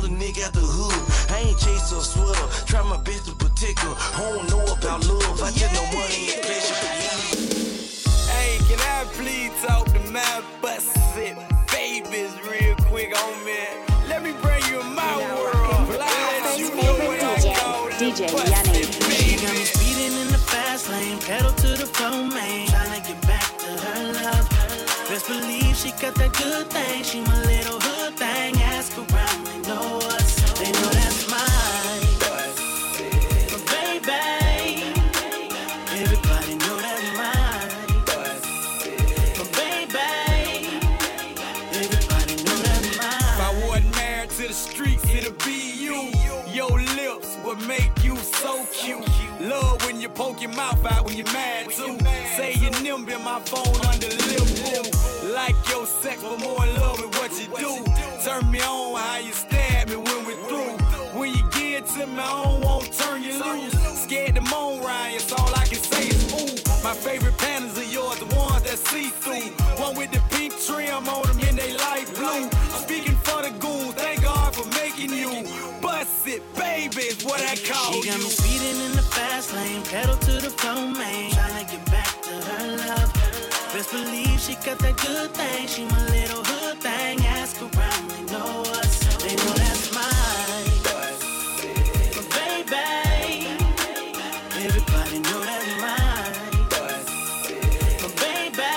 put 0.00 0.10
a 0.10 0.12
nigga 0.12 0.46
at 0.46 0.52
the 0.52 0.60
hood. 0.60 0.94
I 1.30 1.48
ain't 1.48 1.58
chase 1.58 1.92
or 1.92 2.02
sweater. 2.02 2.46
Try 2.66 2.82
my 2.82 2.98
best 2.98 3.26
to 3.26 3.34
protect 3.34 3.80
her. 3.80 3.94
I 4.14 4.20
don't 4.30 4.48
know 4.50 4.62
about 4.62 5.04
love. 5.06 5.42
I 5.42 5.50
just 5.50 5.72
know 5.74 5.86
money 5.90 6.30
and 6.34 6.42
pleasure. 6.46 6.78
Hey, 8.30 8.58
can 8.68 8.78
I 8.78 9.04
please 9.18 9.50
talk 9.64 9.86
to 9.86 10.00
my 10.10 10.42
busted 10.62 11.36
babies 11.72 12.32
real 12.46 12.76
quick 12.90 13.10
on 13.18 13.34
me? 13.44 13.58
Let 14.08 14.22
me 14.22 14.32
bring 14.42 14.62
you 14.70 14.82
my 14.94 15.14
world. 15.18 15.88
DJ, 16.48 17.50
DJ 17.98 18.30
Yuni. 18.30 18.86
She 19.18 19.34
got 19.42 19.54
me 19.54 19.64
speeding 19.64 20.14
in 20.22 20.28
the 20.28 20.38
fast 20.38 20.88
lane, 20.90 21.18
pedal 21.18 21.52
to 21.52 21.70
the 21.74 21.86
floor, 21.86 22.22
man. 22.22 22.66
Tryna 22.68 23.02
get 23.06 23.20
back 23.26 23.50
to 23.58 23.70
her 23.84 24.12
love. 24.22 24.48
Best 25.08 25.26
believe 25.26 25.74
she 25.74 25.90
got 26.02 26.14
that 26.14 26.32
good 26.34 26.70
thing. 26.70 27.02
She 27.02 27.20
my 27.22 27.47
nimble 53.38 53.58
in 53.58 53.72
my 53.72 53.72
phone 53.72 53.86
under 53.86 54.08
lip 54.08 54.46
boo. 54.58 55.32
Like 55.32 55.56
your 55.68 55.86
sex, 55.86 56.22
but 56.22 56.38
more 56.40 56.64
in 56.66 56.74
love 56.80 57.00
with 57.00 57.14
what 57.18 57.30
you 57.38 57.46
do. 57.56 57.84
Turn 58.24 58.50
me 58.50 58.60
on 58.60 58.96
how 58.96 59.18
you 59.18 59.32
stab 59.32 59.88
me 59.88 59.96
when 59.96 60.24
we're 60.24 60.42
through. 60.48 60.76
When 61.18 61.32
you 61.32 61.42
get 61.50 61.86
to 61.86 62.06
me, 62.06 62.18
I 62.18 62.42
don't 62.44 62.60
want 62.62 62.92
turn 62.92 63.22
you 63.22 63.42
loose. 63.42 64.02
Scared 64.02 64.34
to 64.36 64.40
moan, 64.42 64.80
Ryan, 64.82 65.20
so 65.20 65.36
all 65.36 65.54
I 65.54 65.66
can 65.66 65.78
say 65.78 66.08
is 66.08 66.32
ooh. 66.32 66.82
My 66.82 66.94
favorite 66.94 67.36
panels 67.38 67.76
are 67.78 67.84
yours, 67.84 68.18
the 68.18 68.26
ones 68.36 68.62
that 68.62 68.78
see 68.78 69.08
through. 69.08 69.50
One 69.82 69.96
with 69.96 70.10
the 70.12 70.22
pink 70.30 70.54
trim 70.66 71.08
on 71.08 71.26
them 71.26 71.40
in 71.48 71.56
they 71.56 71.76
light 71.76 72.06
blue. 72.14 72.48
Speaking 72.84 73.16
for 73.16 73.42
the 73.42 73.50
goons, 73.58 73.94
thank 73.94 74.22
God 74.22 74.54
for 74.54 74.66
making 74.80 75.12
you. 75.12 75.44
Bust 75.82 76.26
it, 76.26 76.42
baby, 76.54 77.02
is 77.02 77.24
what 77.24 77.40
I 77.42 77.56
call 77.56 77.96
you. 77.96 78.02
She 78.02 78.08
got 78.08 78.18
me 78.18 78.30
speeding 78.30 78.80
in 78.86 78.92
the 78.92 79.02
fast 79.02 79.52
lane, 79.54 79.82
pedal 79.84 80.16
to 80.16 80.27
got 84.64 84.78
that 84.78 84.96
good 84.96 85.30
thing. 85.32 85.66
She 85.66 85.84
my 85.84 86.04
little 86.06 86.42
hood 86.44 86.78
thing. 86.78 87.24
Ask 87.26 87.60
around, 87.60 88.10
they 88.10 88.22
know 88.32 88.62
us. 88.78 88.98
They 89.22 89.36
know 89.36 89.54
that's 89.54 89.92
mine. 89.94 90.70
But 92.14 92.26
baby, 92.38 93.46
everybody 94.66 95.18
know 95.20 95.40
that's 95.50 95.70
mine. 95.84 96.66
But 98.00 98.14
baby, 98.24 98.74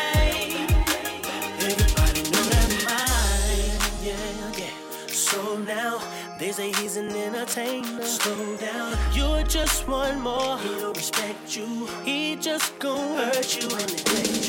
everybody 1.68 2.22
know 2.32 2.46
that's 2.54 2.76
mine. 2.86 3.78
Yeah, 4.04 4.58
yeah. 4.58 4.74
So 5.08 5.58
now. 5.58 6.00
They 6.40 6.52
say 6.52 6.72
he's 6.74 6.98
an 6.98 7.12
entertainer. 7.12 8.02
Slow 8.02 8.58
down, 8.58 8.98
you're 9.14 9.44
just 9.44 9.88
one 9.88 10.20
more. 10.20 10.58
He 10.58 10.70
don't 10.70 10.98
respect 10.98 11.56
you. 11.56 11.88
He 12.04 12.36
just 12.36 12.80
gon' 12.80 13.16
hurt 13.16 13.62
you 13.62 13.70
and 13.78 14.41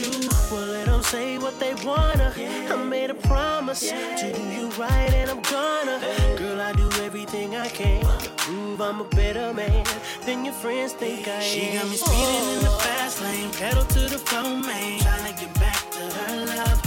say 1.13 1.37
what 1.37 1.61
they 1.61 1.75
wanna. 1.85 2.33
I 2.71 2.77
made 2.85 3.11
a 3.11 3.15
promise 3.29 3.81
to 3.81 4.33
do 4.37 4.43
you 4.57 4.67
right, 4.81 5.13
and 5.21 5.31
I'm 5.31 5.43
gonna. 5.43 5.97
Girl, 6.39 6.59
I 6.59 6.73
do 6.73 6.89
everything 7.07 7.55
I 7.55 7.69
can 7.69 8.01
to 8.25 8.31
prove 8.43 8.81
I'm 8.81 8.99
a 9.03 9.09
better 9.21 9.53
man 9.53 9.85
than 10.25 10.43
your 10.47 10.55
friends 10.55 10.95
think 10.95 11.29
I 11.29 11.33
am. 11.33 11.43
She 11.43 11.63
got 11.77 11.87
me 11.91 11.97
speeding 11.97 12.47
in 12.55 12.61
the 12.67 12.75
oh. 12.77 12.85
fast 12.87 13.21
lane, 13.25 13.51
pedal 13.61 13.85
to 13.97 14.03
the 14.15 14.21
floor, 14.27 14.57
man. 14.69 15.01
Tryna 15.01 15.33
get 15.41 15.53
back 15.65 15.83
to 15.97 16.03
her 16.19 16.47
love. 16.57 16.81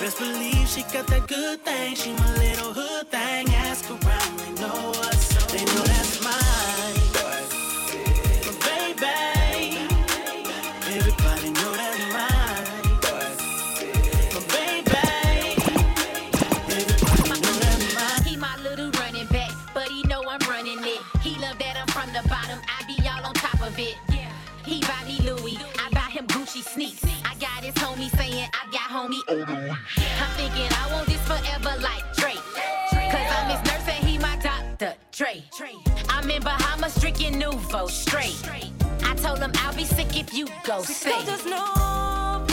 Best 0.00 0.18
believe 0.18 0.66
she 0.66 0.82
got 0.94 1.06
that 1.06 1.28
good 1.28 1.64
thing. 1.64 1.94
She 1.94 2.10
my 2.14 2.32
little 2.38 2.72
hood 2.72 3.06
thing. 3.08 3.19
Straight. 37.90 38.36
I 39.04 39.14
told 39.16 39.40
him 39.40 39.52
I'll 39.56 39.74
be 39.74 39.84
sick 39.84 40.16
if 40.16 40.32
you 40.32 40.46
go 40.64 40.82
say. 40.82 41.10
Because 41.10 41.26
there's 41.26 41.46
nobody 41.46 42.49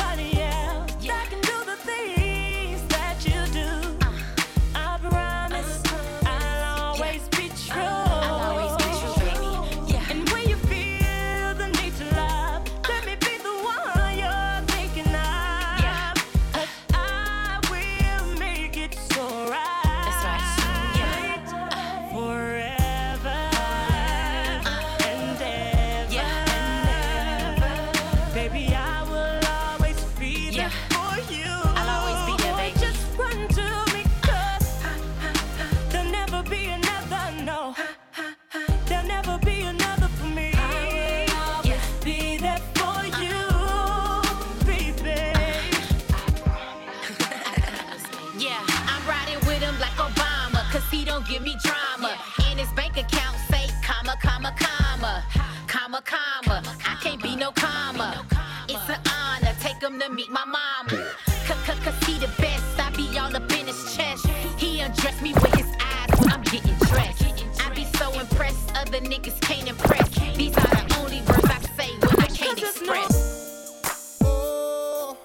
cause 51.18 51.28
he 51.28 51.36
don't 51.36 51.44
give 51.44 51.44
me 51.44 51.58
drama. 51.64 52.18
And 52.50 52.60
his 52.60 52.70
bank 52.74 52.98
account 52.98 53.38
say 53.50 53.68
comma, 53.84 54.16
comma, 54.22 54.54
comma, 54.58 55.24
comma, 55.68 56.02
comma. 56.02 56.64
I 56.86 56.98
can't 57.02 57.22
be 57.22 57.36
no 57.36 57.52
comma. 57.52 58.26
It's 58.68 58.90
an 58.90 59.00
honor, 59.12 59.56
take 59.60 59.82
him 59.82 60.00
to 60.00 60.10
meet 60.10 60.30
my 60.30 60.46
mama. 60.46 61.12
Cause, 61.46 61.80
cause 61.80 62.04
he 62.06 62.20
the 62.20 62.30
best, 62.40 62.80
I 62.80 62.92
be 62.96 63.18
all 63.18 63.36
up 63.36 63.52
in 63.52 63.68
his 63.68 63.96
chest. 63.96 64.28
He 64.58 64.80
undress 64.80 65.22
me 65.22 65.34
with 65.34 65.54
his 65.56 65.72
eyes 65.80 66.20
when 66.20 66.32
I'm 66.32 66.44
getting 66.44 66.76
dressed. 66.90 67.24
I 67.64 67.74
be 67.74 67.86
so 67.98 68.12
impressed, 68.20 68.76
other 68.76 69.00
niggas 69.00 69.40
can't 69.42 69.70
impress. 69.70 70.10
These 70.36 70.58
are 70.58 70.68
the 70.68 70.96
only 71.00 71.22
words 71.22 71.46
I 71.46 71.60
say 71.78 71.92
when 72.00 72.20
I 72.20 72.28
can't 72.28 72.60
express. 72.60 74.20
Oh, 74.24 75.18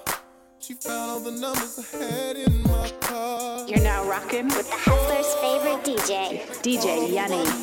she 0.61 0.75
found 0.75 1.11
all 1.11 1.21
the 1.21 1.33
numbers 1.33 1.79
I 1.79 1.97
had 1.97 2.37
in 2.37 2.63
my 2.63 2.91
car. 3.01 3.67
You're 3.69 3.81
now 3.81 4.05
rocking 4.09 4.47
with 4.47 4.72
The 4.72 4.72
hustler's 4.72 4.72
favorite 4.72 4.72
DJ. 6.73 7.13
Yuni. 7.13 7.62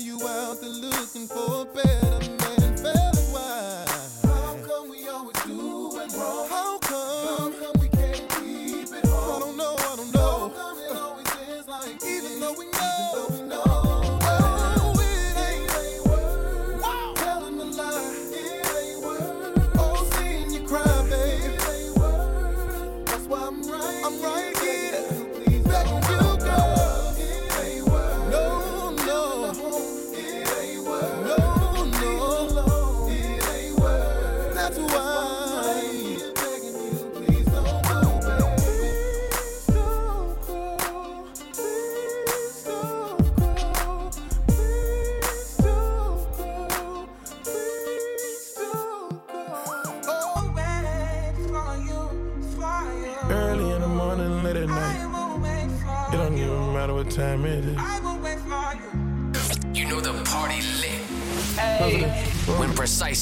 You 0.00 0.16
out 0.28 0.60
there 0.60 0.70
looking 0.70 1.26
for 1.26 1.64
better 1.66 2.37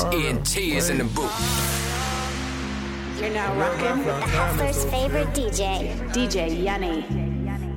When 0.03 0.11
precise 0.11 0.57
ENT 0.57 0.57
is 0.59 0.91
in 0.91 0.99
the 0.99 1.05
booth. 1.05 1.33
You're 3.19 3.31
now 3.31 3.55
rocking 3.59 4.05
with 4.05 4.07
The 4.07 4.27
hustler's 4.27 4.85
favorite 4.91 5.29
DJ. 5.29 5.97
DJ 6.11 6.51
Yuni. 6.51 7.03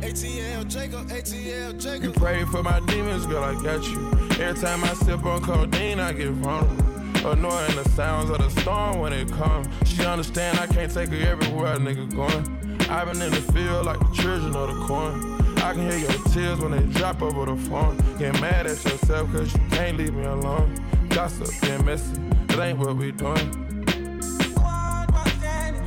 ATL 0.01 0.67
Jacob, 0.67 1.07
ATL 1.07 1.79
Jacob. 1.79 2.03
You 2.03 2.11
pray 2.11 2.43
for 2.45 2.61
my 2.61 2.81
demons, 2.87 3.25
girl, 3.25 3.43
I 3.43 3.53
got 3.63 3.85
you. 3.87 4.11
Every 4.43 4.59
time 4.61 4.83
I 4.83 4.93
sip 4.95 5.25
on 5.25 5.41
codeine, 5.41 5.99
I 5.99 6.11
get 6.11 6.31
vulnerable. 6.31 7.29
Annoying 7.29 7.75
the 7.75 7.87
sounds 7.95 8.29
of 8.29 8.39
the 8.39 8.49
storm 8.61 8.99
when 8.99 9.13
it 9.13 9.31
comes. 9.31 9.67
She 9.85 10.03
understand 10.03 10.59
I 10.59 10.67
can't 10.67 10.91
take 10.91 11.09
her 11.09 11.27
everywhere 11.27 11.73
a 11.73 11.77
nigga 11.77 12.13
going. 12.13 12.89
I've 12.89 13.07
been 13.07 13.21
in 13.21 13.31
the 13.31 13.53
field 13.53 13.85
like 13.85 13.99
the 13.99 14.21
children 14.21 14.55
of 14.55 14.75
the 14.75 14.85
corn. 14.85 15.39
I 15.59 15.73
can 15.73 15.89
hear 15.89 15.99
your 15.99 16.23
tears 16.29 16.59
when 16.59 16.71
they 16.71 16.99
drop 16.99 17.21
over 17.21 17.45
the 17.45 17.55
phone. 17.69 17.95
Get 18.17 18.39
mad 18.41 18.65
at 18.65 18.83
yourself 18.83 19.31
cause 19.31 19.53
you 19.53 19.61
can't 19.69 19.97
leave 19.97 20.13
me 20.13 20.25
alone. 20.25 20.88
Gossip 21.09 21.63
and 21.63 21.85
messy, 21.85 22.21
it 22.49 22.59
ain't 22.59 22.77
what 22.77 22.95
we 22.95 23.11
doing. 23.11 23.51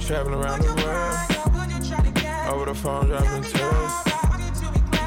Traveling 0.01 0.35
around 0.35 0.61
the 0.61 0.75
world. 0.83 2.53
Over 2.53 2.65
the 2.67 2.75
phone, 2.75 3.07
dropping 3.07 3.43
tears. 3.45 3.93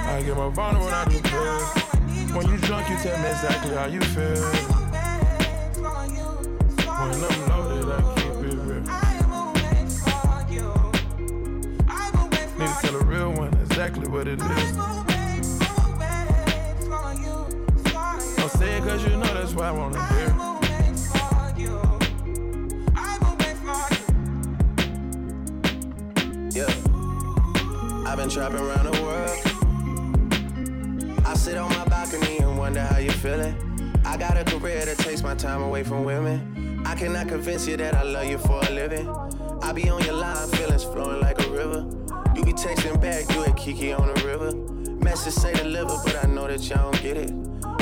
I 0.08 0.24
get 0.26 0.36
more 0.36 0.52
vulnerable 0.52 0.86
when 0.86 0.94
I 0.94 1.06
do 1.06 1.20
pills. 1.22 2.34
When 2.34 2.50
you 2.50 2.58
drunk, 2.60 2.90
you 2.90 2.98
tell 2.98 3.22
me 3.22 3.28
exactly 3.30 3.76
how 3.76 3.86
you 3.86 4.02
feel. 4.02 4.75
A 34.68 34.86
that 34.86 34.98
takes 34.98 35.22
my 35.22 35.36
time 35.36 35.62
away 35.62 35.84
from 35.84 36.04
women. 36.04 36.82
I 36.86 36.96
cannot 36.96 37.28
convince 37.28 37.68
you 37.68 37.78
that 37.78 37.94
I 37.94 38.02
love 38.02 38.26
you 38.26 38.40
for 38.40 38.60
a 38.64 38.72
living. 38.72 39.08
I 39.62 39.72
be 39.74 39.90
on 39.90 40.04
your 40.04 40.16
line, 40.16 40.48
feelings 40.50 40.84
flowing 40.84 41.22
like 41.22 41.40
a 41.46 41.50
river. 41.50 41.86
You 42.36 42.44
be 42.44 42.52
texting 42.54 43.00
back, 43.00 43.30
you 43.36 43.44
at 43.44 43.56
Kiki 43.58 43.94
on 43.94 44.12
the 44.14 44.26
river. 44.26 44.56
Message 45.04 45.34
say 45.34 45.54
deliver, 45.54 45.96
but 46.04 46.24
I 46.24 46.28
know 46.28 46.48
that 46.48 46.68
y'all 46.68 46.92
don't 46.92 47.02
get 47.04 47.18
it. 47.18 47.32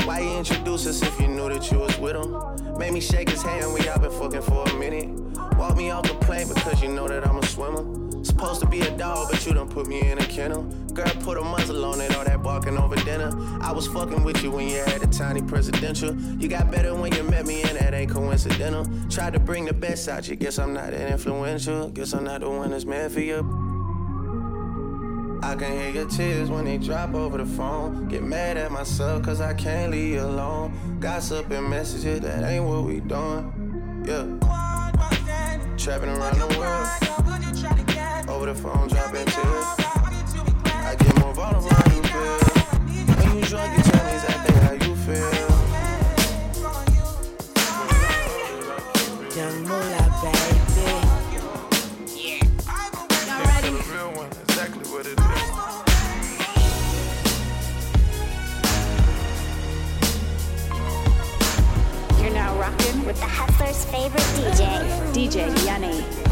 Why 0.06 0.20
you 0.20 0.36
introduce 0.36 0.86
us 0.86 1.02
if 1.02 1.18
you 1.18 1.28
knew 1.28 1.48
that 1.48 1.70
you 1.72 1.78
was 1.78 1.98
with 1.98 2.16
him? 2.16 2.78
Made 2.78 2.92
me 2.92 3.00
shake 3.00 3.30
his 3.30 3.42
hand, 3.42 3.72
we 3.72 3.88
all 3.88 3.98
been 3.98 4.10
fucking 4.10 4.42
for 4.42 4.68
a 4.68 4.74
minute. 4.74 5.08
Walk 5.56 5.76
me 5.76 5.90
off 5.90 6.06
the 6.06 6.14
plane 6.16 6.48
because 6.48 6.82
you 6.82 6.88
know 6.88 7.08
that 7.08 7.26
I'm 7.26 7.38
a 7.38 7.46
swimmer. 7.46 8.03
Supposed 8.24 8.62
to 8.62 8.66
be 8.66 8.80
a 8.80 8.90
dog, 8.96 9.28
but 9.30 9.46
you 9.46 9.52
done 9.52 9.68
put 9.68 9.86
me 9.86 10.00
in 10.00 10.18
a 10.18 10.24
kennel. 10.26 10.62
Girl, 10.94 11.04
put 11.20 11.36
a 11.36 11.42
muzzle 11.42 11.84
on 11.84 12.00
it, 12.00 12.16
all 12.16 12.24
that 12.24 12.42
barking 12.42 12.78
over 12.78 12.96
dinner. 12.96 13.30
I 13.60 13.70
was 13.70 13.86
fucking 13.86 14.24
with 14.24 14.42
you 14.42 14.50
when 14.50 14.66
you 14.66 14.78
had 14.78 15.02
a 15.02 15.06
tiny 15.08 15.42
presidential. 15.42 16.16
You 16.16 16.48
got 16.48 16.70
better 16.70 16.94
when 16.94 17.12
you 17.14 17.22
met 17.24 17.46
me, 17.46 17.62
and 17.62 17.76
that 17.78 17.92
ain't 17.92 18.10
coincidental. 18.10 18.86
Tried 19.10 19.34
to 19.34 19.40
bring 19.40 19.66
the 19.66 19.74
best 19.74 20.08
out 20.08 20.26
you, 20.26 20.36
guess 20.36 20.58
I'm 20.58 20.72
not 20.72 20.92
that 20.92 21.10
influential. 21.10 21.90
Guess 21.90 22.14
I'm 22.14 22.24
not 22.24 22.40
the 22.40 22.48
one 22.48 22.70
that's 22.70 22.86
meant 22.86 23.12
for 23.12 23.20
you. 23.20 23.40
I 25.42 25.54
can 25.56 25.72
hear 25.72 25.90
your 25.90 26.08
tears 26.08 26.48
when 26.48 26.64
they 26.64 26.78
drop 26.78 27.12
over 27.12 27.36
the 27.36 27.44
phone. 27.44 28.08
Get 28.08 28.22
mad 28.22 28.56
at 28.56 28.72
myself 28.72 29.22
cause 29.22 29.42
I 29.42 29.52
can't 29.52 29.92
leave 29.92 30.14
you 30.14 30.22
alone. 30.22 30.98
Gossip 30.98 31.50
and 31.50 31.68
messages, 31.68 32.20
that 32.20 32.42
ain't 32.50 32.64
what 32.64 32.84
we 32.84 33.00
doing. 33.00 34.04
Yeah. 34.06 34.24
Trapping 35.76 36.08
around 36.08 36.38
the 36.38 36.58
world. 36.58 37.83
Over 38.34 38.46
the 38.46 38.54
phone, 38.56 38.88
dropping 38.88 39.26
tears. 39.26 39.64
I 40.66 40.96
get 40.98 41.18
more 41.20 41.32
vulnerable 41.34 41.68
when 41.68 41.94
you 41.94 42.02
feel. 42.02 42.38
When 43.14 43.38
you 43.38 43.44
drunk, 43.44 43.76
you 43.76 43.82
tell 43.84 44.04
me 44.04 44.12
exactly 44.14 44.54
how 44.56 44.72
you 44.72 44.96
feel. 45.06 45.44
Young 49.36 49.62
Moolah, 49.62 50.08
baby. 50.20 50.82
Y'all 53.24 53.44
ready? 53.46 53.70
The 53.70 53.84
real 53.94 54.10
one, 54.16 54.30
exactly 54.48 54.84
what 54.90 55.06
it 55.06 55.16
is. 55.16 55.24
You're 62.20 62.34
now 62.34 62.58
rocking 62.58 63.04
with 63.06 63.20
The 63.20 63.26
hustler's 63.26 63.84
favorite 63.84 64.28
DJ. 64.34 64.60
DJ 65.14 65.36
Yuni. 65.64 66.23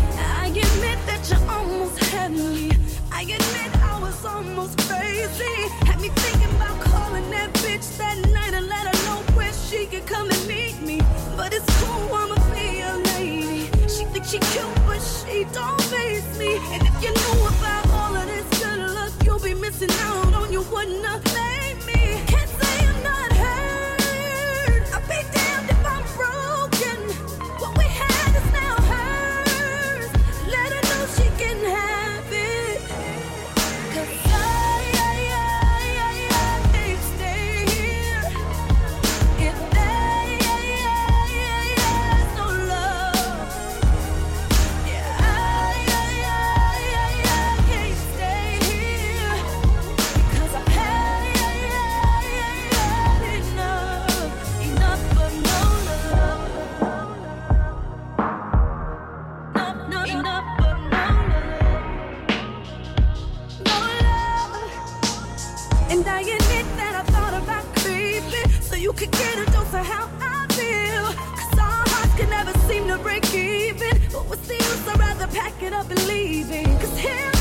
You 1.31 1.37
almost 1.49 1.99
had 2.07 2.33
me. 2.33 2.73
I 3.12 3.23
admit 3.23 3.70
I 3.81 4.01
was 4.01 4.25
almost 4.25 4.77
crazy. 4.81 5.68
Had 5.87 6.01
me 6.01 6.09
thinking 6.09 6.51
about 6.57 6.81
calling 6.81 7.31
that 7.31 7.53
bitch 7.62 7.97
that 7.99 8.18
night 8.31 8.55
and 8.55 8.66
let 8.66 8.89
her 8.89 9.05
know 9.07 9.23
where 9.37 9.53
she 9.53 9.87
could 9.87 10.05
come 10.05 10.29
and 10.29 10.47
meet 10.49 10.83
me. 10.83 11.01
But 11.37 11.55
it's 11.55 11.66
cool, 11.81 12.12
I'ma 12.12 12.35
be 12.53 12.81
a 12.81 12.97
lady. 13.14 13.66
She 13.87 14.05
thinks 14.07 14.31
she 14.33 14.41
cute, 14.51 14.75
but 14.85 14.99
she 14.99 15.45
don't 15.53 15.81
face 15.83 16.39
me. 16.41 16.57
And 16.75 16.83
if 16.83 16.95
you 17.01 17.11
knew 17.14 17.47
about 17.55 17.89
all 17.91 18.16
of 18.16 18.27
this 18.27 18.61
good 18.61 18.91
luck, 18.91 19.12
you'll 19.25 19.39
be 19.39 19.55
missing 19.55 19.93
out 20.11 20.35
on 20.35 20.53
you 20.53 20.62
wouldn't 20.73 21.07
have 21.07 21.23
seems 74.43 74.88
I'd 74.88 74.99
rather 74.99 75.26
pack 75.28 75.62
it 75.62 75.72
up 75.72 75.90
and 75.90 76.07
leave 76.07 76.51
it. 76.51 76.80
Cause 76.80 76.99
here 76.99 77.32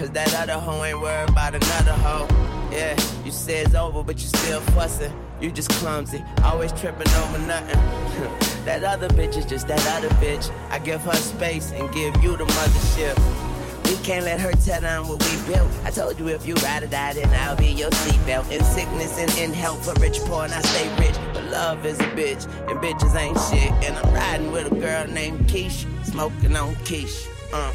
Cause 0.00 0.10
that 0.12 0.34
other 0.34 0.58
hoe 0.58 0.82
ain't 0.82 0.98
worried 0.98 1.28
about 1.28 1.54
another 1.54 1.92
hoe. 1.92 2.26
Yeah, 2.72 2.98
you 3.22 3.30
say 3.30 3.58
it's 3.58 3.74
over, 3.74 4.02
but 4.02 4.16
you 4.16 4.28
still 4.28 4.62
fussing. 4.72 5.12
You 5.42 5.52
just 5.52 5.68
clumsy, 5.72 6.24
always 6.42 6.72
tripping 6.72 7.06
over 7.06 7.38
nothing. 7.40 7.78
that 8.64 8.82
other 8.82 9.08
bitch 9.08 9.36
is 9.36 9.44
just 9.44 9.68
that 9.68 9.86
other 9.88 10.08
bitch. 10.14 10.50
I 10.70 10.78
give 10.78 11.02
her 11.02 11.12
space 11.16 11.72
and 11.72 11.92
give 11.92 12.16
you 12.22 12.34
the 12.34 12.46
mothership. 12.46 13.14
We 13.90 14.02
can't 14.02 14.24
let 14.24 14.40
her 14.40 14.52
tear 14.52 14.80
down 14.80 15.06
what 15.06 15.22
we 15.22 15.52
built. 15.52 15.70
I 15.84 15.90
told 15.90 16.18
you 16.18 16.28
if 16.28 16.46
you 16.46 16.54
ride 16.54 16.82
or 16.82 16.86
die, 16.86 17.12
then 17.12 17.28
I'll 17.46 17.56
be 17.56 17.66
your 17.66 17.90
seatbelt. 17.90 18.50
In 18.50 18.64
sickness 18.64 19.18
and 19.18 19.30
in 19.36 19.52
health, 19.52 19.84
for 19.84 19.92
rich, 20.00 20.18
poor, 20.20 20.44
and 20.44 20.54
I 20.54 20.62
stay 20.62 20.88
rich. 20.96 21.16
But 21.34 21.44
love 21.50 21.84
is 21.84 22.00
a 22.00 22.04
bitch, 22.16 22.46
and 22.70 22.80
bitches 22.80 23.14
ain't 23.16 23.38
shit. 23.50 23.70
And 23.86 23.98
I'm 23.98 24.14
riding 24.14 24.50
with 24.50 24.72
a 24.72 24.74
girl 24.76 25.06
named 25.08 25.40
Keisha, 25.40 25.84
smoking 26.06 26.56
on 26.56 26.74
Keisha. 26.86 27.28
Uh. 27.52 27.70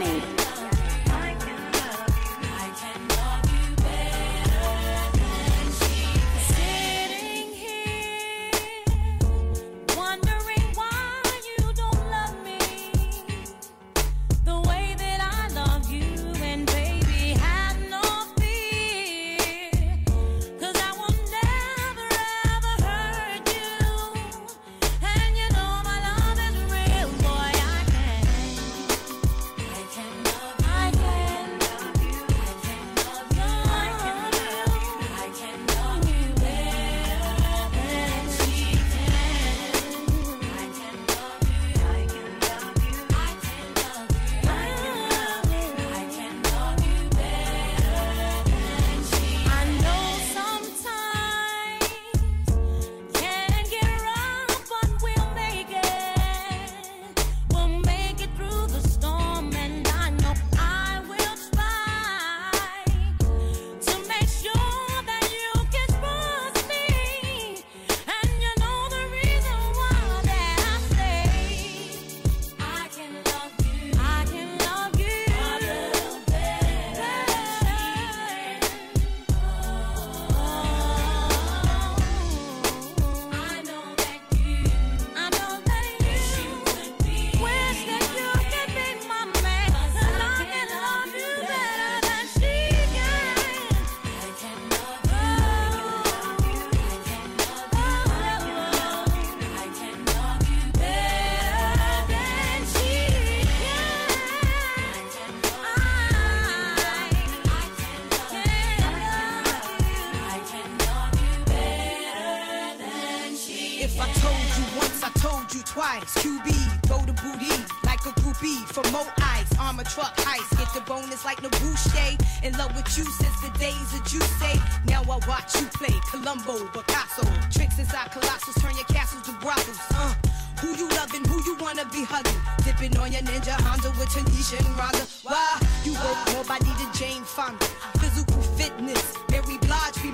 Miami. 0.00 0.39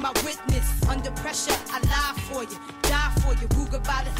my 0.06 0.22
witness. 0.22 0.66
Under 0.88 1.10
pressure, 1.22 1.56
I 1.72 1.80
lie 1.80 2.14
for 2.28 2.42
you, 2.42 2.58
die 2.82 3.12
for 3.22 3.32
you. 3.40 3.48
Ruger 3.58 3.82
by 3.84 4.04
the 4.04 4.15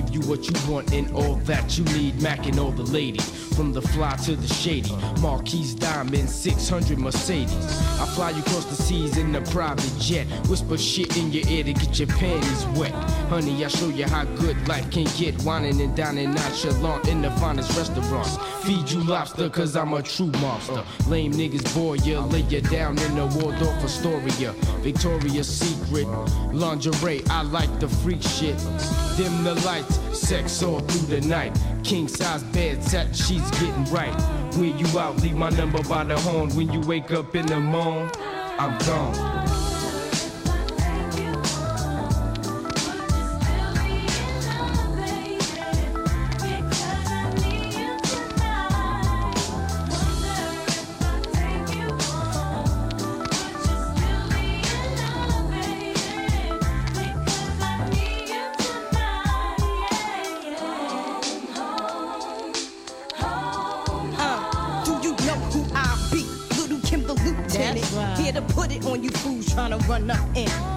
give 0.00 0.14
you 0.14 0.20
what 0.28 0.48
you 0.48 0.72
want 0.72 0.92
and 0.92 1.12
all 1.14 1.36
that 1.36 1.76
you 1.76 1.84
need. 1.96 2.20
Mac 2.22 2.46
and 2.46 2.58
all 2.58 2.70
the 2.70 2.82
ladies, 2.82 3.28
from 3.54 3.72
the 3.72 3.82
fly 3.82 4.16
to 4.16 4.36
the 4.36 4.48
shady. 4.54 4.94
Marquise 5.20 5.74
Diamond, 5.74 6.28
600 6.28 6.98
Mercedes. 6.98 7.66
I 8.00 8.06
fly 8.14 8.30
you 8.30 8.40
across 8.40 8.64
the 8.66 8.76
seas 8.76 9.16
in 9.16 9.34
a 9.34 9.40
private 9.42 9.92
jet. 9.98 10.26
Whisper 10.48 10.78
shit 10.78 11.16
in 11.16 11.32
your 11.32 11.46
ear 11.48 11.64
to 11.64 11.72
get 11.72 11.98
your 11.98 12.08
panties 12.08 12.64
wet. 12.78 12.92
Honey, 13.28 13.64
I 13.64 13.68
show 13.68 13.88
you 13.88 14.06
how 14.06 14.24
good 14.24 14.56
life 14.68 14.90
can 14.90 15.04
get. 15.16 15.40
Whining 15.42 15.80
and 15.80 15.94
dining 15.96 16.34
nonchalant 16.34 17.08
in 17.08 17.22
the 17.22 17.30
finest 17.32 17.76
restaurants. 17.76 18.36
Feed 18.70 18.88
you 18.88 19.02
lobster, 19.02 19.50
cause 19.50 19.74
I'm 19.74 19.94
a 19.94 20.00
true 20.00 20.30
monster. 20.40 20.84
Lame 21.08 21.32
niggas 21.32 21.74
bore 21.74 21.96
ya, 21.96 22.24
lay 22.26 22.42
you 22.42 22.60
down 22.60 22.96
in 23.00 23.16
the 23.16 23.26
Waldorf 23.26 23.82
Astoria. 23.82 24.52
Victoria's 24.80 25.48
Secret, 25.48 26.06
lingerie, 26.52 27.20
I 27.30 27.42
like 27.42 27.80
the 27.80 27.88
freak 27.88 28.22
shit. 28.22 28.56
Dim 29.16 29.42
the 29.42 29.60
lights, 29.66 29.98
sex 30.16 30.62
all 30.62 30.78
through 30.78 31.18
the 31.18 31.26
night. 31.26 31.58
King 31.82 32.06
size 32.06 32.44
bed, 32.44 32.84
satin 32.84 33.12
sheets 33.12 33.50
getting 33.58 33.84
right. 33.86 34.14
When 34.54 34.78
you 34.78 34.86
out, 35.00 35.20
leave 35.20 35.34
my 35.34 35.50
number 35.50 35.82
by 35.82 36.04
the 36.04 36.16
horn. 36.20 36.50
When 36.50 36.72
you 36.72 36.80
wake 36.82 37.10
up 37.10 37.34
in 37.34 37.46
the 37.46 37.58
morning, 37.58 38.08
I'm 38.56 38.78
gone. 38.86 39.39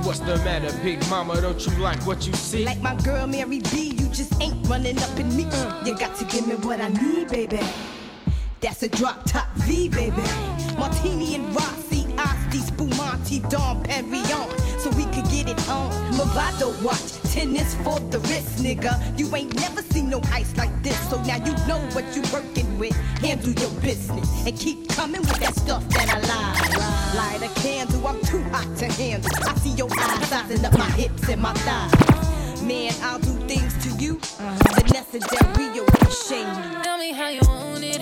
What's 0.02 0.20
the 0.20 0.36
matter, 0.44 0.76
big 0.84 1.00
mama? 1.10 1.39
Don't 1.39 1.66
you 1.66 1.74
like 1.78 2.06
what 2.06 2.26
you 2.28 2.34
see? 2.34 2.66
Like 2.66 2.82
my 2.82 2.96
girl 3.04 3.28
Mary 3.28 3.62
B, 3.72 3.96
you 3.98 4.08
just 4.10 4.39
ain't 4.41 4.68
running 4.68 4.98
up 5.00 5.20
in 5.20 5.36
me. 5.36 5.44
You 5.86 5.98
got 5.98 6.16
to 6.18 6.26
give 6.26 6.48
me 6.48 6.56
what 6.56 6.82
I 6.82 6.89
need, 6.89 7.30
baby. 7.30 7.60
That's 8.60 8.84
a 8.84 8.89
drop 8.89 9.26
top 9.26 9.48
V, 9.56 9.89
baby. 9.89 10.22
Martini 10.78 11.36
and 11.36 11.54
Rossi, 11.56 12.06
Asti, 12.18 12.60
Spumante, 12.60 13.39
Dom 13.50 13.84
Perignon. 13.84 14.50
So 14.80 14.89
we 14.91 15.04
could 15.06 15.30
get 15.30 15.50
it 15.50 15.70
on. 15.70 15.91
Movado 16.14 16.72
watch, 16.84 17.14
tennis 17.34 17.76
for 17.76 18.00
the 18.12 18.20
wrist, 18.20 18.64
nigga. 18.64 18.94
You 19.18 19.34
ain't 19.36 19.56
never 19.56 19.82
seen 19.82 20.10
no 20.10 20.22
ice 20.32 20.56
like 20.58 20.84
this. 20.84 20.98
So 21.10 21.22
now 21.24 21.38
you 21.38 21.54
know 21.68 21.80
what 21.94 22.06
you 22.16 22.22
working 22.34 22.78
with. 22.78 22.96
Handle 23.22 23.52
your 23.52 23.72
business 23.82 24.46
and 24.46 24.58
keep 24.58 24.89
coming 24.89 25.22
with 25.22 25.39
that 25.39 25.56
stuff 25.56 25.88
that 25.89 26.10
I 26.10 26.20
lie. 26.28 26.53
Light 27.24 27.41
a 27.41 27.47
candle, 27.61 28.05
I'm 28.05 28.19
too 28.21 28.43
hot 28.51 28.67
to 28.80 28.86
handle. 28.91 29.32
I 29.47 29.55
see 29.55 29.69
your 29.69 29.88
eyes 29.97 30.28
sizing 30.28 30.65
up 30.65 30.78
my 30.78 30.89
hips 30.91 31.30
and 31.30 31.41
my 31.41 31.53
thighs. 31.53 32.61
Man, 32.61 32.93
I'll 33.01 33.17
do 33.17 33.34
things 33.47 33.74
to 33.86 33.89
you. 34.03 34.19
Uh-huh. 34.39 34.82
Vanessa 34.82 35.19
Del 35.19 35.53
Rio 35.55 35.86
can 35.86 36.11
shame 36.11 36.47
you. 36.47 36.84
Tell 36.84 36.97
me 36.97 37.13
how 37.13 37.30
you 37.30 37.39
want 37.47 37.82
it, 37.82 38.01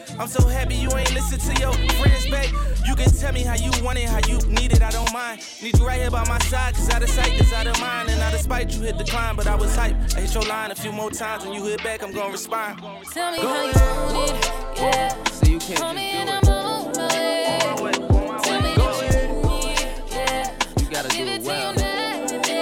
I'm 0.19 0.27
so 0.27 0.47
happy 0.47 0.75
you 0.75 0.89
ain't 0.95 1.13
listen 1.13 1.39
to 1.39 1.61
your 1.61 1.73
friends, 1.73 2.29
babe. 2.29 2.53
You 2.85 2.95
can 2.95 3.09
tell 3.11 3.33
me 3.33 3.41
how 3.43 3.55
you 3.55 3.71
want 3.83 3.97
it, 3.97 4.07
how 4.09 4.19
you 4.27 4.37
need 4.47 4.71
it, 4.73 4.81
I 4.81 4.91
don't 4.91 5.11
mind. 5.13 5.41
Need 5.61 5.77
you 5.79 5.85
right 5.85 5.99
here 5.99 6.11
by 6.11 6.23
my 6.27 6.39
side, 6.39 6.75
cause 6.75 6.89
out 6.89 7.01
of 7.03 7.09
sight 7.09 7.33
is 7.39 7.51
out 7.53 7.67
of 7.67 7.79
mind. 7.79 8.09
And 8.09 8.21
out 8.21 8.33
of 8.33 8.39
spite, 8.41 8.71
you 8.75 8.81
hit 8.81 8.97
the 8.97 9.03
climb, 9.03 9.35
but 9.35 9.47
I 9.47 9.55
was 9.55 9.75
hype. 9.75 9.95
I 10.15 10.21
hit 10.21 10.33
your 10.33 10.43
line 10.43 10.71
a 10.71 10.75
few 10.75 10.91
more 10.91 11.09
times, 11.11 11.43
when 11.45 11.53
you 11.53 11.63
hit 11.65 11.83
back, 11.83 12.03
I'm 12.03 12.11
gonna 12.11 12.31
respond. 12.31 12.79
Tell 13.13 13.31
me 13.31 13.39
how 13.39 13.65
you 13.65 13.73
want 14.13 14.31
it, 14.31 14.51
yeah. 14.77 15.23
So 15.25 15.45
you 15.47 15.59
can't 15.59 15.79
Call 15.79 15.93
me 15.93 16.09
and 16.11 16.29
just 16.29 16.49
I'm 16.49 16.53
on 16.57 16.93
my 16.93 17.81
way. 17.81 17.91
Tell 17.93 18.61
me 18.61 18.75
that 18.75 18.95
you 19.01 19.11
need 19.11 19.27
do 19.27 20.17
it. 20.17 20.81
You 20.81 20.87
gotta 20.89 21.09
do 21.09 21.15
Give 21.17 21.27
it 21.27 21.31
it 21.31 21.37
to 21.37 21.43
you 21.43 21.47
well. 21.47 21.73
night 21.73 22.31
and 22.31 22.43
day. 22.43 22.57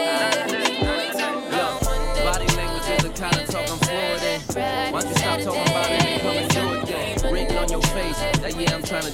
Yo, 1.52 2.24
body 2.24 2.48
language 2.56 2.90
is 2.90 3.04
the 3.04 3.10
kind 3.16 3.36
of 3.36 3.48
talk 3.50 3.70
I'm 3.70 3.78
fluent 3.80 4.24
in. 4.24 4.94
Why 4.94 5.02
don't 5.02 5.10
you 5.10 5.16
stop 5.18 5.42
talking 5.42 5.69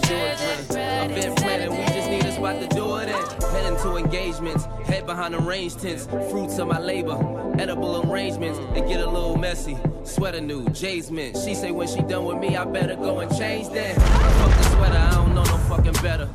then. 0.07 1.09
I've 1.09 1.15
been 1.15 1.35
planning, 1.35 1.71
we 1.71 1.85
just 1.93 2.09
need 2.09 2.25
a 2.25 2.31
spot 2.31 2.59
to 2.61 2.67
do 2.67 2.95
it 2.97 3.09
in. 3.09 3.49
Heading 3.51 3.77
to 3.79 3.97
engagements, 3.97 4.65
head 4.85 5.05
behind 5.05 5.33
the 5.33 5.39
range 5.39 5.75
tents, 5.75 6.05
fruits 6.31 6.57
of 6.57 6.67
my 6.67 6.79
labor, 6.79 7.17
edible 7.59 8.09
arrangements, 8.09 8.59
it 8.75 8.87
get 8.87 9.01
a 9.01 9.09
little 9.09 9.37
messy. 9.37 9.77
Sweater 10.03 10.41
new, 10.41 10.67
Jay's 10.69 11.09
mint. 11.09 11.37
She 11.37 11.55
say 11.55 11.71
when 11.71 11.87
she 11.87 12.01
done 12.01 12.25
with 12.25 12.37
me, 12.37 12.55
I 12.55 12.65
better 12.65 12.95
go 12.95 13.19
and 13.19 13.35
change 13.37 13.69
that. 13.69 13.95
Fuck 13.95 14.57
the 14.57 14.63
sweater, 14.75 14.97
I 14.97 15.11
don't 15.11 15.33
know 15.33 15.43
no 15.43 15.57
fucking 15.69 15.93
better. 16.03 16.29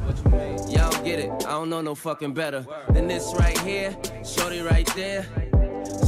Y'all 0.69 1.05
get 1.05 1.19
it, 1.21 1.31
I 1.47 1.51
don't 1.51 1.71
know 1.71 1.81
no 1.81 1.95
fucking 1.95 2.35
better 2.35 2.67
than 2.91 3.07
this 3.07 3.33
right 3.39 3.59
here, 3.61 3.97
shorty 4.25 4.61
right 4.61 4.87
there. 4.97 5.27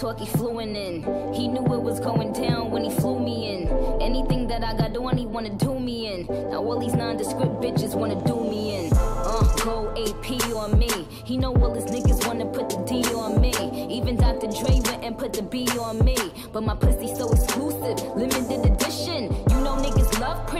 talk 0.00 0.18
he 0.18 0.26
in. 0.26 1.02
He 1.34 1.46
knew 1.46 1.62
it 1.74 1.82
was 1.82 2.00
going 2.00 2.32
down 2.32 2.70
when 2.70 2.84
he 2.84 2.90
flew 2.90 3.20
me 3.20 3.52
in. 3.52 3.68
Anything 4.00 4.48
that 4.48 4.64
I 4.64 4.72
got 4.74 4.96
on, 4.96 5.18
he 5.18 5.26
wanna 5.26 5.50
do 5.50 5.78
me 5.78 6.06
in. 6.06 6.26
Now 6.50 6.64
all 6.64 6.80
these 6.80 6.94
nondescript 6.94 7.60
bitches 7.60 7.94
wanna 7.94 8.18
do 8.24 8.42
me 8.42 8.76
in. 8.76 8.92
Uh, 8.94 9.42
go 9.62 9.92
AP 9.92 10.54
on 10.54 10.78
me. 10.78 10.90
He 11.24 11.36
know 11.36 11.54
all 11.54 11.74
his 11.74 11.84
niggas 11.84 12.26
wanna 12.26 12.46
put 12.46 12.70
the 12.70 12.78
D 12.88 13.04
on 13.14 13.42
me. 13.42 13.52
Even 13.90 14.16
Dr. 14.16 14.46
Dre 14.46 14.80
went 14.80 15.04
and 15.04 15.18
put 15.18 15.34
the 15.34 15.42
B 15.42 15.68
on 15.78 16.02
me. 16.02 16.16
But 16.50 16.62
my 16.62 16.74
pussy 16.74 17.14
so 17.14 17.30
exclusive, 17.30 18.00
limited 18.16 18.64
edition. 18.72 19.24
You 19.50 19.59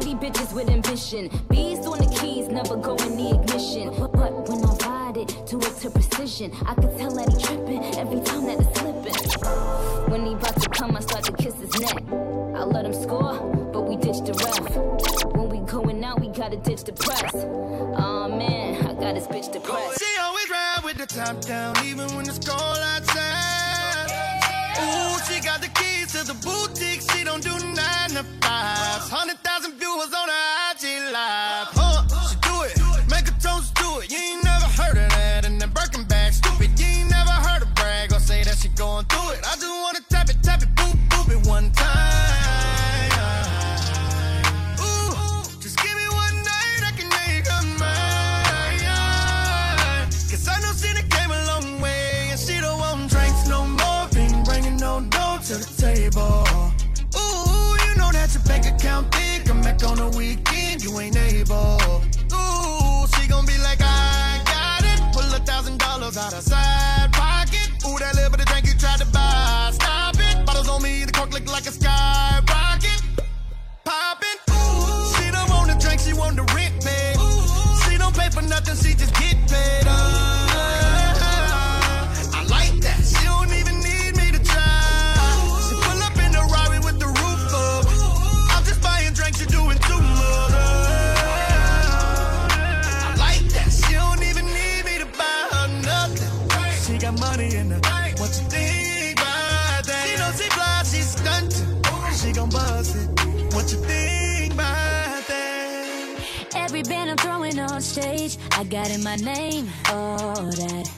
pretty 0.01 0.15
bitches 0.15 0.55
with 0.55 0.69
ambition. 0.71 1.29
Bees 1.51 1.85
on 1.87 1.99
the 1.99 2.19
keys, 2.21 2.49
never 2.49 2.77
go 2.77 2.97
in 2.97 3.17
the 3.17 3.39
ignition. 3.39 3.91
But, 3.99 4.49
when 4.49 4.65
I 4.65 4.73
ride 4.87 5.17
it, 5.19 5.29
do 5.47 5.59
it 5.59 5.77
to 5.81 5.91
precision. 5.91 6.53
I 6.67 6.75
could 6.75 6.97
tell 6.97 7.13
that 7.17 7.29
he 7.29 7.43
tripping 7.43 7.85
every 7.97 8.21
time 8.21 8.47
that 8.47 8.61
it's 8.61 8.81
slipping. 8.81 10.11
When 10.11 10.27
he 10.27 10.33
about 10.33 10.61
to 10.63 10.69
come, 10.71 10.97
I 10.97 11.01
start 11.01 11.25
to 11.25 11.33
kiss 11.33 11.55
his 11.57 11.79
neck. 11.81 12.03
I 12.55 12.65
let 12.65 12.87
him 12.87 12.95
score, 12.95 13.35
but 13.73 13.83
we 13.83 13.97
ditch 13.97 14.21
the 14.25 14.33
ref. 14.41 15.35
When 15.37 15.49
we 15.51 15.59
going 15.71 16.03
out, 16.03 16.21
we 16.21 16.29
gotta 16.29 16.57
ditch 16.57 16.85
the 16.85 16.93
press. 16.93 17.35
Aw 17.35 18.29
man, 18.29 18.87
I 18.87 18.95
gotta 18.95 19.21
this 19.21 19.27
bitch 19.27 19.53
depressed. 19.53 20.01
She 20.01 20.11
always 20.21 20.49
ride 20.49 20.81
with 20.85 20.97
the 20.97 21.07
top 21.07 21.41
down, 21.43 21.77
even 21.85 22.07
when 22.17 22.27
it's 22.27 22.39
cold 22.39 22.79
outside. 22.95 24.09
Ooh, 24.81 25.19
she 25.29 25.41
got 25.43 25.61
the 25.61 25.69
keys 25.69 26.13
to 26.13 26.25
the 26.27 26.35
boutique. 26.41 27.03
She 27.13 27.25
don't 27.25 27.43
do 27.43 27.53
nine 27.75 28.11
to 28.11 28.25
fives. 28.41 29.11
Hundred 29.11 29.40
going 38.81 39.05
through 39.13 39.33
it. 39.33 39.41
I 39.45 39.57
just 39.57 39.67
wanna 39.67 40.01
tap 40.09 40.31
it, 40.31 40.43
tap 40.43 40.63
it, 40.63 40.75
boop, 40.75 40.97
boop 41.11 41.29
it 41.31 41.47
one 41.47 41.71
time. 41.73 43.11
Ooh, 44.81 45.43
just 45.61 45.77
give 45.83 45.95
me 46.01 46.09
one 46.09 46.37
night, 46.53 46.81
I 46.89 46.93
can 46.97 47.09
make 47.21 47.47
her 47.47 47.63
mine. 47.77 48.81
Cause 50.31 50.49
I 50.49 50.57
know 50.65 50.73
done 50.73 51.09
came 51.11 51.31
a 51.31 51.45
long 51.53 51.83
way, 51.83 52.29
and 52.31 52.41
she 52.41 52.59
don't 52.59 52.79
want 52.79 53.11
drinks 53.11 53.47
no 53.49 53.67
more. 53.67 54.09
Been 54.15 54.43
bringing 54.45 54.79
no 54.79 55.03
dough 55.11 55.41
to 55.49 55.55
the 55.63 55.69
table. 55.77 56.49
Ooh, 57.21 57.77
you 57.85 57.93
know 57.99 58.11
that 58.13 58.33
your 58.33 58.45
bank 58.45 58.65
account 58.65 59.11
big. 59.13 59.45
Come 59.45 59.61
back 59.61 59.85
on 59.85 59.99
the 59.99 60.09
weekend, 60.17 60.83
you 60.83 60.99
ain't 61.01 61.19
able. 61.19 61.80
I 108.61 108.65
got 108.65 108.91
in 108.91 109.03
my 109.03 109.17
name, 109.17 109.71
all 109.89 110.35
that. 110.35 110.91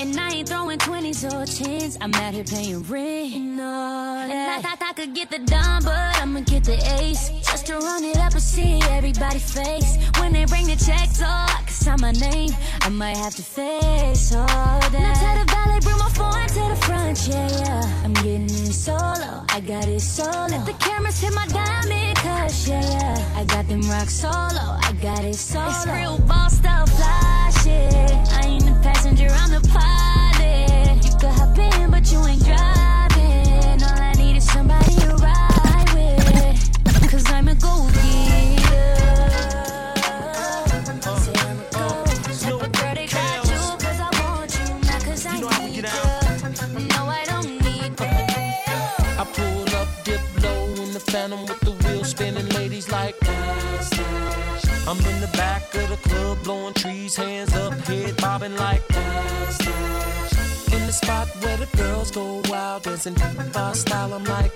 And 0.00 0.18
I 0.18 0.30
ain't 0.30 0.48
throwing 0.48 0.78
20s 0.78 1.22
or 1.26 1.44
10s, 1.44 1.98
I'm 2.00 2.14
out 2.14 2.32
here 2.32 2.44
paying 2.44 2.82
rent, 2.84 3.34
and 3.34 3.60
all 3.60 4.26
that. 4.26 4.30
And 4.30 4.66
I 4.66 4.74
thought 4.74 4.78
I 4.80 4.94
could 4.94 5.14
get 5.14 5.30
the 5.30 5.38
dime, 5.40 5.82
but 5.84 5.92
I'ma 5.92 6.40
get 6.40 6.64
the 6.64 6.78
ace. 6.98 7.28
Just 7.42 7.66
to 7.66 7.74
run 7.74 8.04
it 8.04 8.16
up 8.16 8.32
and 8.32 8.40
see 8.40 8.80
everybody 8.88 9.38
face. 9.38 9.98
When 10.18 10.32
they 10.32 10.46
bring 10.46 10.64
the 10.64 10.76
checks, 10.76 11.20
oh, 11.20 11.26
I 11.26 11.60
can 11.66 11.68
sign 11.68 12.00
my 12.00 12.12
name. 12.12 12.52
I 12.80 12.88
might 12.88 13.18
have 13.18 13.34
to 13.34 13.42
face 13.42 14.34
all 14.34 14.46
that. 14.46 14.90
Now 14.90 15.12
tell 15.12 15.38
the 15.38 15.44
ballet, 15.44 15.80
bring 15.80 15.98
my 15.98 16.08
phone 16.16 16.46
to 16.48 16.74
the 16.74 16.86
front, 16.86 17.28
yeah, 17.28 17.50
yeah. 17.64 18.02
I'm 18.02 18.14
getting 18.14 18.44
it 18.44 18.72
solo, 18.72 19.44
I 19.50 19.60
got 19.60 19.86
it 19.88 20.00
solo. 20.00 20.46
Let 20.46 20.64
the 20.64 20.72
cameras 20.72 21.20
hit 21.20 21.34
my 21.34 21.46
diamond 21.48 22.16
cush, 22.16 22.66
yeah, 22.66 22.80
yeah. 22.80 23.36
I 23.36 23.44
got 23.44 23.68
them 23.68 23.82
rock 23.82 24.08
solo, 24.08 24.78
I 24.80 24.96
got 25.02 25.22
it 25.22 25.34
solo. 25.34 25.68
It's 25.68 25.86
real 25.86 26.18
boss 26.20 26.56
style 26.56 26.77
phantom 51.18 51.42
with 51.46 51.60
the 51.60 51.72
wheels 51.82 52.10
spinning, 52.10 52.48
ladies 52.60 52.88
like. 52.90 53.16
I'm 54.88 54.98
in 55.10 55.20
the 55.20 55.30
back 55.34 55.62
of 55.74 55.88
the 55.90 55.98
club, 56.08 56.38
blowing 56.44 56.74
trees, 56.74 57.16
hands 57.16 57.52
up, 57.54 57.72
head 57.88 58.16
bobbing 58.18 58.56
like. 58.56 58.82
In 60.76 60.82
the 60.88 60.92
spot 60.92 61.26
where 61.42 61.56
the 61.56 61.68
girls 61.76 62.10
go 62.10 62.40
wild, 62.48 62.84
dancing 62.84 63.16
my 63.54 63.72
style, 63.72 64.14
I'm 64.14 64.24
like. 64.24 64.52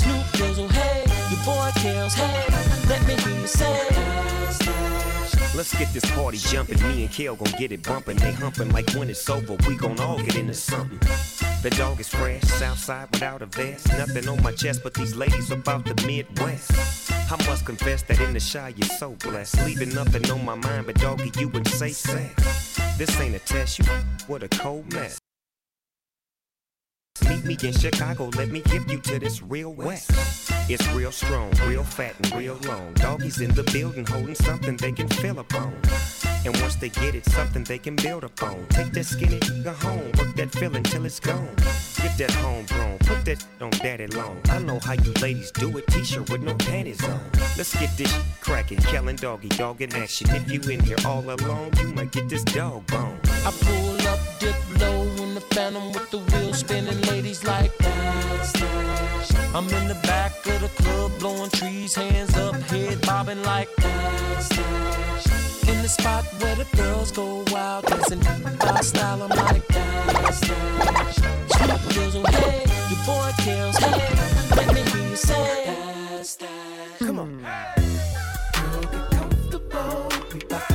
Snoop 0.00 0.26
Dizzle, 0.38 0.70
hey, 0.70 1.04
your 1.30 1.42
boy 1.44 1.70
Kels, 1.82 2.14
hey, 2.14 2.42
let 2.88 3.00
me 3.06 3.14
hear 3.22 3.40
you 3.40 3.46
say. 3.46 3.78
Let's 5.54 5.78
get 5.78 5.92
this 5.92 6.06
party 6.16 6.38
jumping. 6.38 6.80
Me 6.88 7.04
and 7.04 7.12
Kale 7.12 7.36
gon' 7.36 7.52
get 7.58 7.70
it 7.72 7.82
bumping. 7.82 8.16
They 8.16 8.32
humping 8.32 8.70
like 8.70 8.90
when 8.94 9.10
it's 9.10 9.28
over. 9.28 9.56
We 9.68 9.76
gon' 9.76 10.00
all 10.00 10.18
get 10.18 10.36
into 10.36 10.54
something. 10.54 10.98
The 11.62 11.70
dog 11.70 12.00
is 12.00 12.08
fresh, 12.08 12.42
Southside 12.42 13.08
without 13.12 13.40
a 13.40 13.46
vest. 13.46 13.86
Nothing 13.96 14.28
on 14.28 14.42
my 14.42 14.50
chest, 14.50 14.80
but 14.82 14.94
these 14.94 15.14
ladies 15.14 15.52
about 15.52 15.84
the 15.84 15.94
Midwest. 16.04 16.72
I 17.30 17.36
must 17.46 17.64
confess 17.64 18.02
that 18.02 18.20
in 18.20 18.32
the 18.32 18.40
shy 18.40 18.74
you're 18.76 18.88
so 18.98 19.12
blessed. 19.12 19.64
Leaving 19.64 19.94
nothing 19.94 20.28
on 20.28 20.44
my 20.44 20.56
mind, 20.56 20.86
but 20.86 20.96
doggy, 20.96 21.30
you 21.38 21.46
would 21.50 21.68
say 21.68 21.90
sex. 21.90 22.76
This 22.98 23.16
ain't 23.20 23.36
a 23.36 23.38
test, 23.38 23.78
you 23.78 23.84
what 24.26 24.42
a 24.42 24.48
cold 24.48 24.92
mess. 24.92 25.21
Meet 27.20 27.44
me 27.44 27.68
in 27.68 27.74
Chicago, 27.74 28.30
let 28.36 28.48
me 28.48 28.62
give 28.62 28.90
you 28.90 28.98
to 28.98 29.18
this 29.18 29.42
real 29.42 29.72
west. 29.74 30.10
It's 30.68 30.86
real 30.92 31.12
strong, 31.12 31.50
real 31.66 31.84
fat, 31.84 32.14
and 32.18 32.34
real 32.34 32.58
long. 32.64 32.94
Doggies 32.94 33.40
in 33.40 33.52
the 33.54 33.64
building 33.64 34.06
holding 34.06 34.34
something 34.34 34.76
they 34.78 34.92
can 34.92 35.08
feel 35.08 35.38
upon. 35.38 35.76
And 36.44 36.56
once 36.60 36.76
they 36.76 36.88
get 36.88 37.14
it, 37.14 37.24
something 37.26 37.64
they 37.64 37.78
can 37.78 37.96
build 37.96 38.24
upon. 38.24 38.66
Take 38.70 38.92
that 38.92 39.04
skinny 39.04 39.38
nigga 39.40 39.74
home, 39.74 40.10
work 40.18 40.34
that 40.36 40.50
feeling 40.52 40.82
till 40.82 41.04
it's 41.04 41.20
gone. 41.20 41.54
Get 42.02 42.16
that 42.18 42.30
homegrown, 42.30 42.98
put 43.00 43.24
that 43.26 43.44
on 43.60 43.70
daddy 43.70 44.06
long. 44.08 44.40
I 44.50 44.58
know 44.58 44.78
how 44.80 44.94
you 44.94 45.12
ladies 45.20 45.52
do 45.52 45.76
it, 45.78 45.86
t-shirt 45.88 46.30
with 46.30 46.42
no 46.42 46.54
panties 46.54 47.04
on. 47.04 47.20
Let's 47.56 47.78
get 47.78 47.96
this 47.96 48.12
cracking, 48.40 48.78
Kellen 48.78 49.16
doggy, 49.16 49.48
dog 49.48 49.82
in 49.82 49.94
action. 49.94 50.30
If 50.30 50.50
you 50.50 50.60
in 50.70 50.80
here 50.80 50.96
all 51.04 51.22
alone, 51.22 51.70
you 51.78 51.88
might 51.88 52.10
get 52.10 52.28
this 52.28 52.42
dog 52.44 52.86
bone. 52.86 53.18
I 53.24 53.50
pull 53.60 54.08
up, 54.08 54.20
dip 54.40 54.56
low 54.80 55.02
in 55.22 55.34
the 55.34 55.40
phantom 55.40 55.92
with 55.92 56.10
the 56.10 56.18
wheels 56.18 56.58
spinning, 56.58 57.01
ladies 57.10 57.44
like 57.44 57.76
dance, 57.78 58.52
dance. 58.52 59.34
I'm 59.54 59.68
in 59.68 59.88
the 59.88 59.98
back 60.02 60.32
of 60.46 60.60
the 60.60 60.68
club, 60.82 61.12
blowing 61.18 61.50
trees, 61.50 61.94
hands 61.94 62.36
up, 62.36 62.54
head 62.70 63.00
bobbing 63.02 63.42
like 63.42 63.68
dance, 63.76 64.48
dance. 64.48 65.68
In 65.68 65.82
the 65.82 65.88
spot 65.88 66.24
where 66.40 66.56
the 66.56 66.66
girls 66.76 67.12
go 67.12 67.44
wild, 67.50 67.86
dancing 67.86 68.20
my 68.20 68.80
style, 68.80 69.22
I'm 69.22 69.30
like 69.30 69.66
dance, 69.68 70.40
dance. 70.40 71.16
Snoop 71.16 71.82
Dizzle, 71.94 72.26
hey, 72.28 72.64
your 72.90 73.02
boy 73.06 73.30
Kels, 73.42 73.76
hey, 73.78 74.56
let 74.56 74.74
me 74.74 74.82
hear 74.90 75.10
you 75.10 75.16
say 75.16 75.64
dance, 75.66 76.36
dance. 76.36 76.98
Come 76.98 77.18
on. 77.18 77.46
Girl, 79.72 80.08
get 80.32 80.48
Baby, 80.48 80.71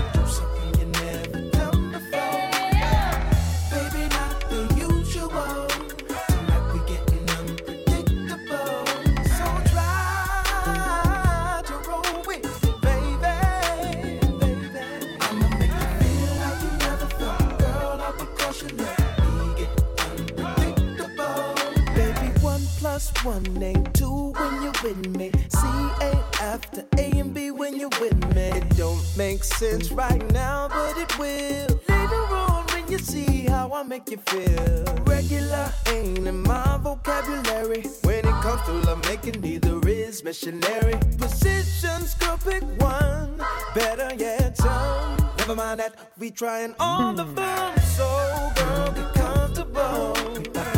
one 23.28 23.62
ain't 23.62 23.94
two 23.94 24.32
when 24.40 24.54
you're 24.64 24.80
with 24.84 25.06
me. 25.18 25.30
C 25.50 25.60
ain't 26.02 26.42
after 26.42 26.86
A 26.98 27.06
and 27.20 27.34
B 27.34 27.52
when 27.52 27.78
you're 27.78 27.98
with 28.00 28.18
me. 28.34 28.48
It 28.60 28.78
don't 28.78 29.04
make 29.18 29.44
sense 29.44 29.92
right 29.92 30.24
now, 30.32 30.70
but 30.70 30.98
it 30.98 31.20
will 31.20 31.68
later 31.90 32.24
on 32.44 32.66
when 32.72 32.90
you 32.90 32.98
see 32.98 33.46
how 33.48 33.74
I 33.74 33.84
make 33.84 34.10
you 34.10 34.18
feel. 34.28 34.86
Regular 35.04 35.70
ain't 35.88 36.26
in 36.26 36.42
my 36.44 36.78
vocabulary. 36.82 37.82
When 38.04 38.20
it 38.20 38.38
comes 38.46 38.62
to 38.68 38.72
love 38.88 39.04
making, 39.10 39.42
neither 39.42 39.86
is 39.90 40.24
missionary. 40.24 40.96
Positions, 41.18 42.14
girl, 42.14 42.38
pick 42.38 42.64
one. 42.80 43.42
Better 43.76 44.10
yet, 44.16 44.56
some. 44.56 45.18
Never 45.40 45.56
mind 45.56 45.82
that, 45.82 45.94
we 46.18 46.32
trying 46.32 46.76
all 46.80 47.14
the 47.14 47.26
fun. 47.26 47.78
So, 47.98 48.08
girl, 48.56 48.92
get 48.94 49.14
comfortable. 49.16 50.77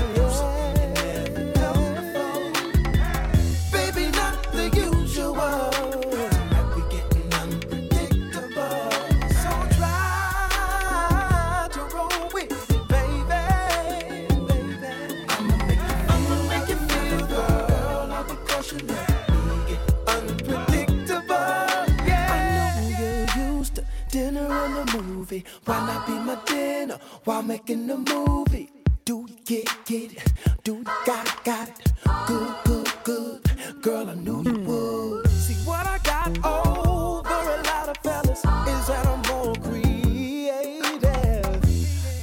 Why 25.70 25.86
not 25.86 26.08
be 26.08 26.14
my 26.14 26.36
dinner 26.48 26.98
while 27.26 27.44
making 27.44 27.86
the 27.86 27.98
movie? 27.98 28.72
Do 29.06 29.28
you 29.30 29.36
get 29.46 29.68
get 29.86 30.14
it? 30.14 30.34
Do 30.64 30.78
you 30.78 30.84
got 31.06 31.28
it, 31.28 31.44
got 31.44 31.70
it? 31.70 31.94
Good, 32.26 32.56
good, 32.66 32.92
good. 33.04 33.84
Girl, 33.84 34.10
I 34.10 34.16
knew 34.16 34.42
you 34.42 34.60
would. 34.62 35.30
See 35.30 35.54
what 35.70 35.86
I 35.86 36.00
got 36.00 36.30
over 36.44 37.30
a 37.30 37.62
lot 37.70 37.88
of 37.88 37.98
fellas 38.00 38.40
is 38.40 38.88
that 38.88 39.06
I'm 39.06 39.22
more 39.32 39.54
creative. 39.58 41.04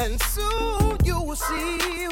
And 0.01 0.21
soon 0.23 0.97
you 1.05 1.23
will 1.23 1.37
see 1.37 2.09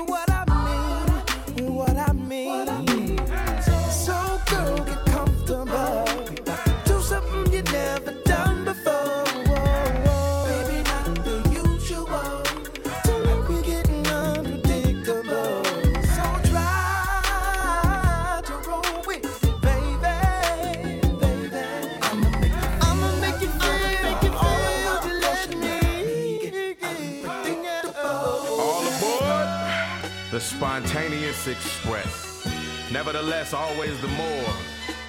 spontaneous 30.75 31.47
express. 31.47 32.45
Nevertheless, 32.91 33.53
always 33.53 34.01
the 34.01 34.09
more. 34.09 34.53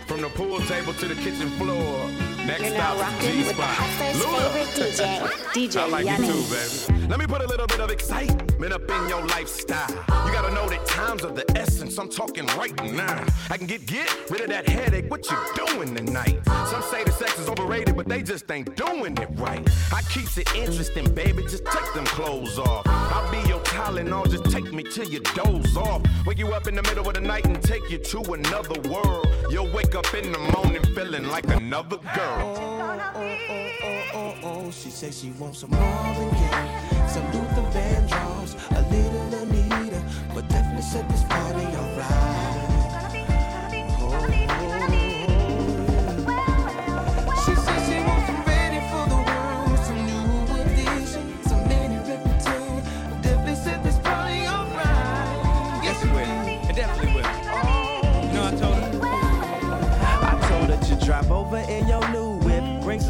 From 0.06 0.22
the 0.22 0.30
pool 0.30 0.60
table 0.60 0.94
to 0.94 1.08
the 1.08 1.16
kitchen 1.16 1.50
floor. 1.58 2.35
Next 2.46 2.70
stop 2.70 3.00
rocking 3.00 3.30
is 3.40 3.48
with 3.48 3.58
the 3.58 3.64
G-Spot. 3.64 3.76
Hustler's 3.76 5.00
DJ, 5.00 5.20
DJ 5.54 5.82
I 5.82 5.88
like 5.88 6.06
you 6.06 6.18
too, 6.18 6.44
baby. 6.54 7.08
Let 7.08 7.20
me 7.20 7.28
put 7.28 7.42
a 7.42 7.48
little 7.48 7.68
bit 7.68 7.80
of 7.80 7.90
excitement 7.90 8.74
up 8.74 8.82
in 8.90 9.10
your 9.10 9.26
lifestyle. 9.28 9.90
You 10.26 10.34
gotta 10.34 10.54
know 10.54 10.68
that 10.70 10.86
times 10.88 11.24
of 11.24 11.36
the 11.36 11.46
essence. 11.58 11.98
I'm 11.98 12.10
talking 12.10 12.46
right 12.58 12.76
now. 12.84 13.24
I 13.50 13.58
can 13.58 13.68
get 13.68 13.86
get 13.86 14.10
rid 14.30 14.42
of 14.42 14.50
that 14.50 14.68
headache. 14.68 15.10
What 15.10 15.30
you 15.30 15.38
doing 15.56 15.96
tonight? 15.96 16.40
Some 16.68 16.82
say 16.84 17.04
the 17.04 17.12
sex 17.12 17.40
is 17.40 17.48
overrated, 17.48 17.96
but 17.96 18.08
they 18.08 18.22
just 18.22 18.50
ain't 18.52 18.76
doing 18.76 19.18
it 19.18 19.30
right. 19.34 19.68
I 19.94 20.02
keeps 20.04 20.38
it 20.38 20.54
interesting, 20.56 21.14
baby. 21.14 21.44
Just 21.44 21.66
take 21.66 21.94
them 21.94 22.06
clothes 22.06 22.58
off. 22.58 22.88
I'll 22.88 23.32
be 23.32 23.48
your 23.48 23.60
Tylenol. 23.62 24.30
Just 24.30 24.46
take 24.52 24.72
me 24.74 24.84
till 24.84 25.08
you 25.08 25.20
doze 25.20 25.78
off. 25.78 26.02
Wake 26.26 26.40
you 26.40 26.54
up 26.54 26.68
in 26.68 26.76
the 26.76 26.84
middle 26.84 27.08
of 27.08 27.14
the 27.14 27.22
night 27.22 27.46
and 27.46 27.62
take 27.62 27.88
you 27.90 28.00
to 28.00 28.34
another 28.34 28.80
world. 28.90 29.28
You'll 29.52 29.72
wake 29.72 29.94
up 29.94 30.12
in 30.14 30.32
the 30.32 30.40
morning 30.40 30.84
feeling 30.96 31.28
like 31.28 31.48
another 31.50 31.98
girl. 32.16 32.35
Oh, 32.38 34.02
oh, 34.14 34.36
oh 34.44 34.72
she 34.72 34.90
says 34.90 35.20
she 35.20 35.32
wants 35.32 35.60
some 35.60 35.72
Marvin 35.72 36.30
Gaye, 36.30 37.08
some 37.08 37.26
Luther 37.32 37.66
Vandross, 37.74 38.56
a 38.72 38.82
little 38.90 39.34
Anita, 39.42 40.02
but 40.34 40.48
definitely 40.50 40.82
set 40.82 41.08
this 41.10 41.24
party 41.24 41.66
alright. 41.66 42.05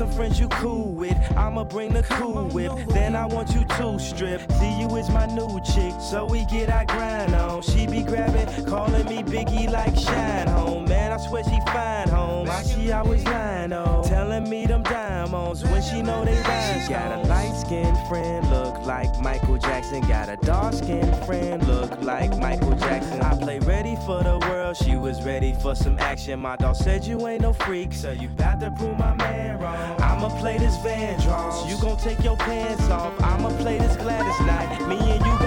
Some 0.05 0.15
friends 0.15 0.39
you 0.39 0.47
cool 0.49 0.91
with. 0.91 1.17
I'ma 1.35 1.63
bring 1.63 1.93
the 1.93 2.03
cool 2.03 2.47
whip. 2.49 2.71
Then 2.89 3.15
I 3.15 3.25
want 3.25 3.49
you 3.55 3.65
to 3.65 3.99
strip. 3.99 4.41
You 4.61 4.95
is 4.97 5.09
my 5.09 5.25
new 5.25 5.61
chick. 5.61 5.93
So 6.01 6.25
we 6.25 6.45
get 6.45 6.69
our 6.69 6.85
grind 6.85 7.33
on. 7.33 7.61
She 7.61 7.87
be 7.87 8.03
grabbing, 8.03 8.65
calling 8.65 9.05
me 9.05 9.23
Biggie 9.23 9.71
like 9.71 9.95
Shine 9.95 10.47
Home. 10.47 10.85
Man, 10.85 11.11
I 11.11 11.17
swear 11.17 11.43
she 11.43 11.59
fine 11.71 12.09
home. 12.09 12.47
Why 12.47 12.63
she 12.63 12.91
always 12.91 13.23
lying 13.25 13.73
on? 13.73 14.03
Telling 14.03 14.49
me 14.49 14.65
them 14.65 14.83
diamonds 14.83 15.63
when 15.63 15.81
she 15.81 16.01
know 16.01 16.25
they 16.25 16.39
rhyme. 16.41 16.81
She 16.81 16.89
got 16.89 17.11
a 17.11 17.27
light 17.27 17.55
skinned 17.55 17.97
friend, 18.07 18.49
look 18.49 18.74
like 18.85 19.19
Michael 19.19 19.57
Jackson. 19.57 20.01
Got 20.07 20.29
a 20.29 20.37
dark 20.37 20.73
skinned 20.73 21.15
friend, 21.25 21.65
look 21.67 22.01
like 22.01 22.37
Michael 22.37 22.75
Jackson. 22.75 23.21
I 23.21 23.37
play 23.37 23.59
ready 23.59 23.95
for 24.05 24.23
the 24.23 24.37
world. 24.47 24.77
She 24.77 24.95
was 24.95 25.23
ready 25.23 25.53
for 25.61 25.75
some 25.75 25.97
action. 25.99 26.39
My 26.39 26.55
dog 26.55 26.75
said 26.75 27.05
you 27.05 27.27
ain't 27.27 27.41
no 27.41 27.53
freak, 27.53 27.93
so 27.93 28.11
you 28.11 28.27
bout 28.29 28.59
to 28.59 28.71
prove 28.71 28.97
my 28.97 29.13
man 29.15 29.59
wrong. 29.59 30.01
I'ma 30.01 30.29
play 30.39 30.57
this 30.57 30.75
Van 30.77 31.05
Vandross. 31.19 31.69
You 31.69 31.77
gon' 31.81 31.97
take 31.97 32.23
your 32.23 32.37
pants 32.37 32.89
off. 32.89 33.13
I'ma 33.21 33.49
play 33.57 33.77
this 33.77 33.95
Gladys 33.97 34.39
Knight. 34.45 34.87
Me 34.87 34.97
and 34.97 35.25
you 35.25 35.44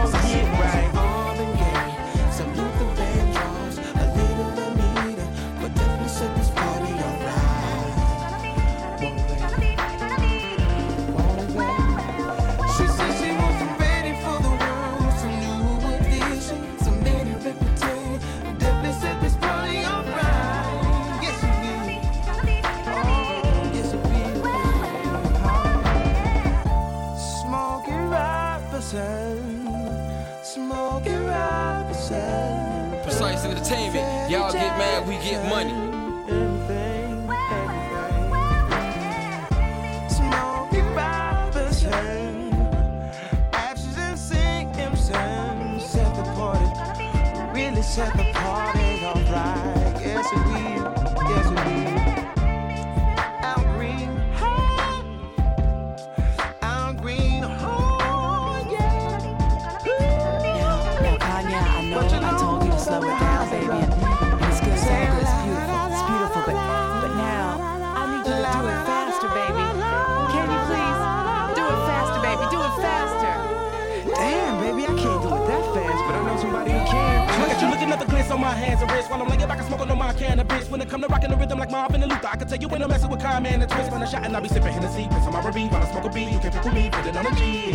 on 80.19 80.37
my 80.37 80.45
cannabis. 80.45 80.71
When 80.71 80.81
it 80.81 80.89
come 80.89 81.01
to 81.03 81.09
rocking 81.09 81.31
the 81.31 81.37
rhythm 81.37 81.59
like 81.59 81.71
Marvin 81.71 82.03
and 82.03 82.11
Luther, 82.11 82.29
I 82.29 82.37
can 82.37 82.49
tell 82.49 82.59
you 82.59 82.69
when 82.69 82.83
I'm 82.83 82.89
messing 82.89 83.11
with 83.11 83.21
Kyle-Man 83.21 83.63
and 83.63 83.71
Twist. 83.71 83.91
When 83.91 84.03
I 84.03 84.07
shot 84.07 84.25
and 84.25 84.35
I'll 84.35 84.43
be 84.43 84.49
sipping 84.49 84.73
Hennessy, 84.73 85.07
piss 85.09 85.27
on 85.27 85.33
my 85.33 85.41
R&B 85.41 85.67
while 85.69 85.83
I 85.83 85.91
smoke 85.91 86.05
a 86.05 86.11
beat. 86.11 86.31
You 86.31 86.39
can't 86.39 86.55
pick 86.55 86.65
with 86.65 86.75
me, 86.75 86.91
put 86.91 87.07
it 87.07 87.17
on 87.17 87.27
a 87.27 87.35
G. 87.35 87.73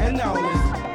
And 0.00 0.16
now 0.16 0.34
listen. 0.34 0.90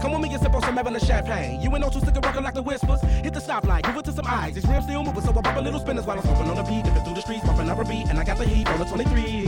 Come 0.00 0.12
with 0.12 0.22
me 0.22 0.32
and 0.32 0.42
sip 0.42 0.54
on 0.54 0.62
some 0.62 0.78
Evelyn 0.78 1.00
champagne. 1.00 1.60
You 1.60 1.70
ain't 1.70 1.80
no 1.80 1.88
two 1.88 2.00
sticker 2.00 2.20
rockin' 2.20 2.44
like 2.44 2.54
the 2.54 2.62
whispers. 2.62 3.00
Hit 3.00 3.34
the 3.34 3.40
stoplight, 3.40 3.86
move 3.88 3.96
it 3.96 4.04
to 4.04 4.12
some 4.12 4.26
eyes. 4.26 4.54
These 4.54 4.66
rims 4.66 4.84
still 4.84 5.02
moving, 5.02 5.22
so 5.22 5.30
I 5.30 5.42
pop 5.42 5.56
a 5.56 5.60
little 5.60 5.80
spinners 5.80 6.06
while 6.06 6.18
I'm 6.18 6.24
smoking 6.24 6.50
on 6.50 6.56
the 6.56 6.62
beat. 6.62 6.84
Dipping 6.84 7.04
through 7.04 7.14
the 7.14 7.22
streets, 7.22 7.44
bumping 7.44 7.70
up 7.70 7.78
a 7.78 7.84
beat, 7.84 8.08
and 8.08 8.18
I 8.18 8.24
got 8.24 8.38
the 8.38 8.44
heat 8.44 8.68
on 8.68 8.78
the 8.78 8.84
23. 8.84 9.46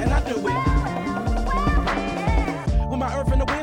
And 0.00 0.12
I 0.12 0.20
do 0.30 0.46
it. 0.46 0.75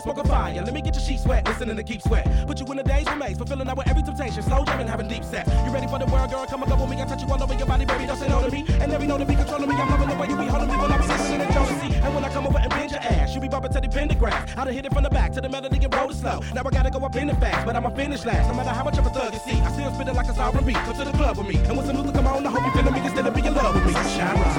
In 0.04 0.10
wind, 0.10 0.18
smoking 0.18 0.32
fire. 0.32 0.64
Let 0.64 0.74
me 0.74 0.82
get 0.82 0.96
your 0.96 1.04
sheets 1.04 1.26
wet, 1.26 1.46
listening 1.48 1.76
to 1.76 1.84
keep 1.84 2.02
sweat. 2.02 2.28
Put 2.48 2.60
you 2.60 2.66
in 2.68 2.78
the 2.78 2.84
days 2.84 3.06
remains, 3.10 3.38
fulfilling 3.38 3.68
out 3.68 3.78
with 3.78 3.88
every 3.88 4.04
temptation. 4.04 4.44
Slow 4.44 4.66
jamming, 4.66 4.88
having 4.88 5.08
deep 5.08 5.24
set. 5.24 5.48
You 5.66 5.72
ready 5.74 5.88
for 5.88 6.00
the 6.00 6.06
world, 6.06 6.30
girl? 6.30 6.46
Come 6.46 6.64
and 6.64 6.72
go 6.72 6.78
with 6.78 6.90
me. 6.90 7.02
I 7.02 7.06
touch 7.06 7.22
you 7.22 7.32
all 7.32 7.42
over 7.42 7.54
your 7.54 7.68
body, 7.68 7.86
baby. 7.86 8.06
Don't 8.06 8.18
say 8.18 8.28
no 8.28 8.42
to 8.42 8.52
me. 8.52 8.66
And 8.82 8.92
every 8.92 9.08
know 9.08 9.18
to 9.18 9.26
be 9.26 9.36
controlling 9.36 9.70
me. 9.70 9.76
I'm 9.76 9.90
loving 9.90 10.10
the 10.10 10.16
way 10.16 10.28
you 10.28 10.38
be 10.38 10.48
holding 10.48 10.70
me 10.70 10.76
when 10.76 10.92
I 10.92 10.98
be 10.98 11.08
listening 11.08 11.40
to 11.40 11.48
Jodeci. 11.54 12.04
And 12.04 12.16
when 12.16 12.26
I 12.26 12.30
come 12.30 12.48
over 12.48 12.60
and 12.60 12.70
bend 12.70 12.92
your 12.92 13.00
ass, 13.00 13.34
you 13.36 13.42
be 13.42 13.48
bumping 13.48 13.72
to 13.74 13.82
the 13.82 13.88
pentagram. 13.90 14.46
I 14.58 14.64
done 14.66 14.74
hit 14.74 14.86
it 14.86 14.94
from 14.94 15.04
the 15.04 15.10
back 15.10 15.32
to 15.34 15.42
the 15.42 15.50
melody 15.50 15.84
and 15.84 15.94
roll 15.96 16.10
it 16.10 16.16
slow. 16.16 16.42
Now 16.54 16.64
I 16.66 16.70
gotta 16.70 16.90
go 16.92 17.00
up 17.00 17.16
in 17.16 17.28
the 17.28 17.36
fast, 17.36 17.66
but 17.66 17.76
I'ma 17.76 17.90
finish 17.92 18.26
last. 18.26 18.50
No 18.50 18.56
matter 18.56 18.70
how 18.72 18.84
much 18.84 18.98
of 18.98 19.06
a 19.06 19.10
thug 19.10 19.34
you 19.34 19.40
see, 19.40 19.60
I 19.60 19.72
still 19.72 19.94
spit 19.94 20.08
it 20.08 20.16
like 20.16 20.28
a 20.28 20.34
sovereign 20.34 20.66
beat. 20.66 20.76
Come 20.76 20.98
to 20.98 21.06
the 21.06 21.12
club 21.12 21.38
with 21.38 21.48
me. 21.48 21.56
And 21.68 21.78
when 21.78 21.86
some 21.86 21.98
Luther 21.98 22.12
come 22.12 22.28
on, 22.28 22.46
I 22.46 22.50
hope 22.50 22.66
you 22.66 22.72
feeling 22.72 22.94
me 22.94 23.00
instead 23.06 23.26
of 23.26 23.34
be 23.34 23.46
in 23.46 23.54
love 23.54 23.76
with 23.76 23.86
me. 23.86 23.94
Shine 23.94 24.40
rock. 24.40 24.58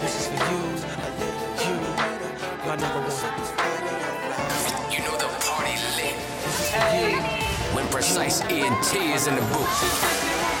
This 0.00 0.14
is 0.20 0.26
for 0.28 0.38
you, 0.50 0.58
you. 1.66 1.96
You 2.66 3.05
When 7.96 8.02
precise 8.02 8.42
ENT 8.42 8.94
is 8.94 9.26
in 9.26 9.36
the 9.36 9.40
booth. 9.40 10.55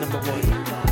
Number 0.00 0.18
one. 0.18 0.83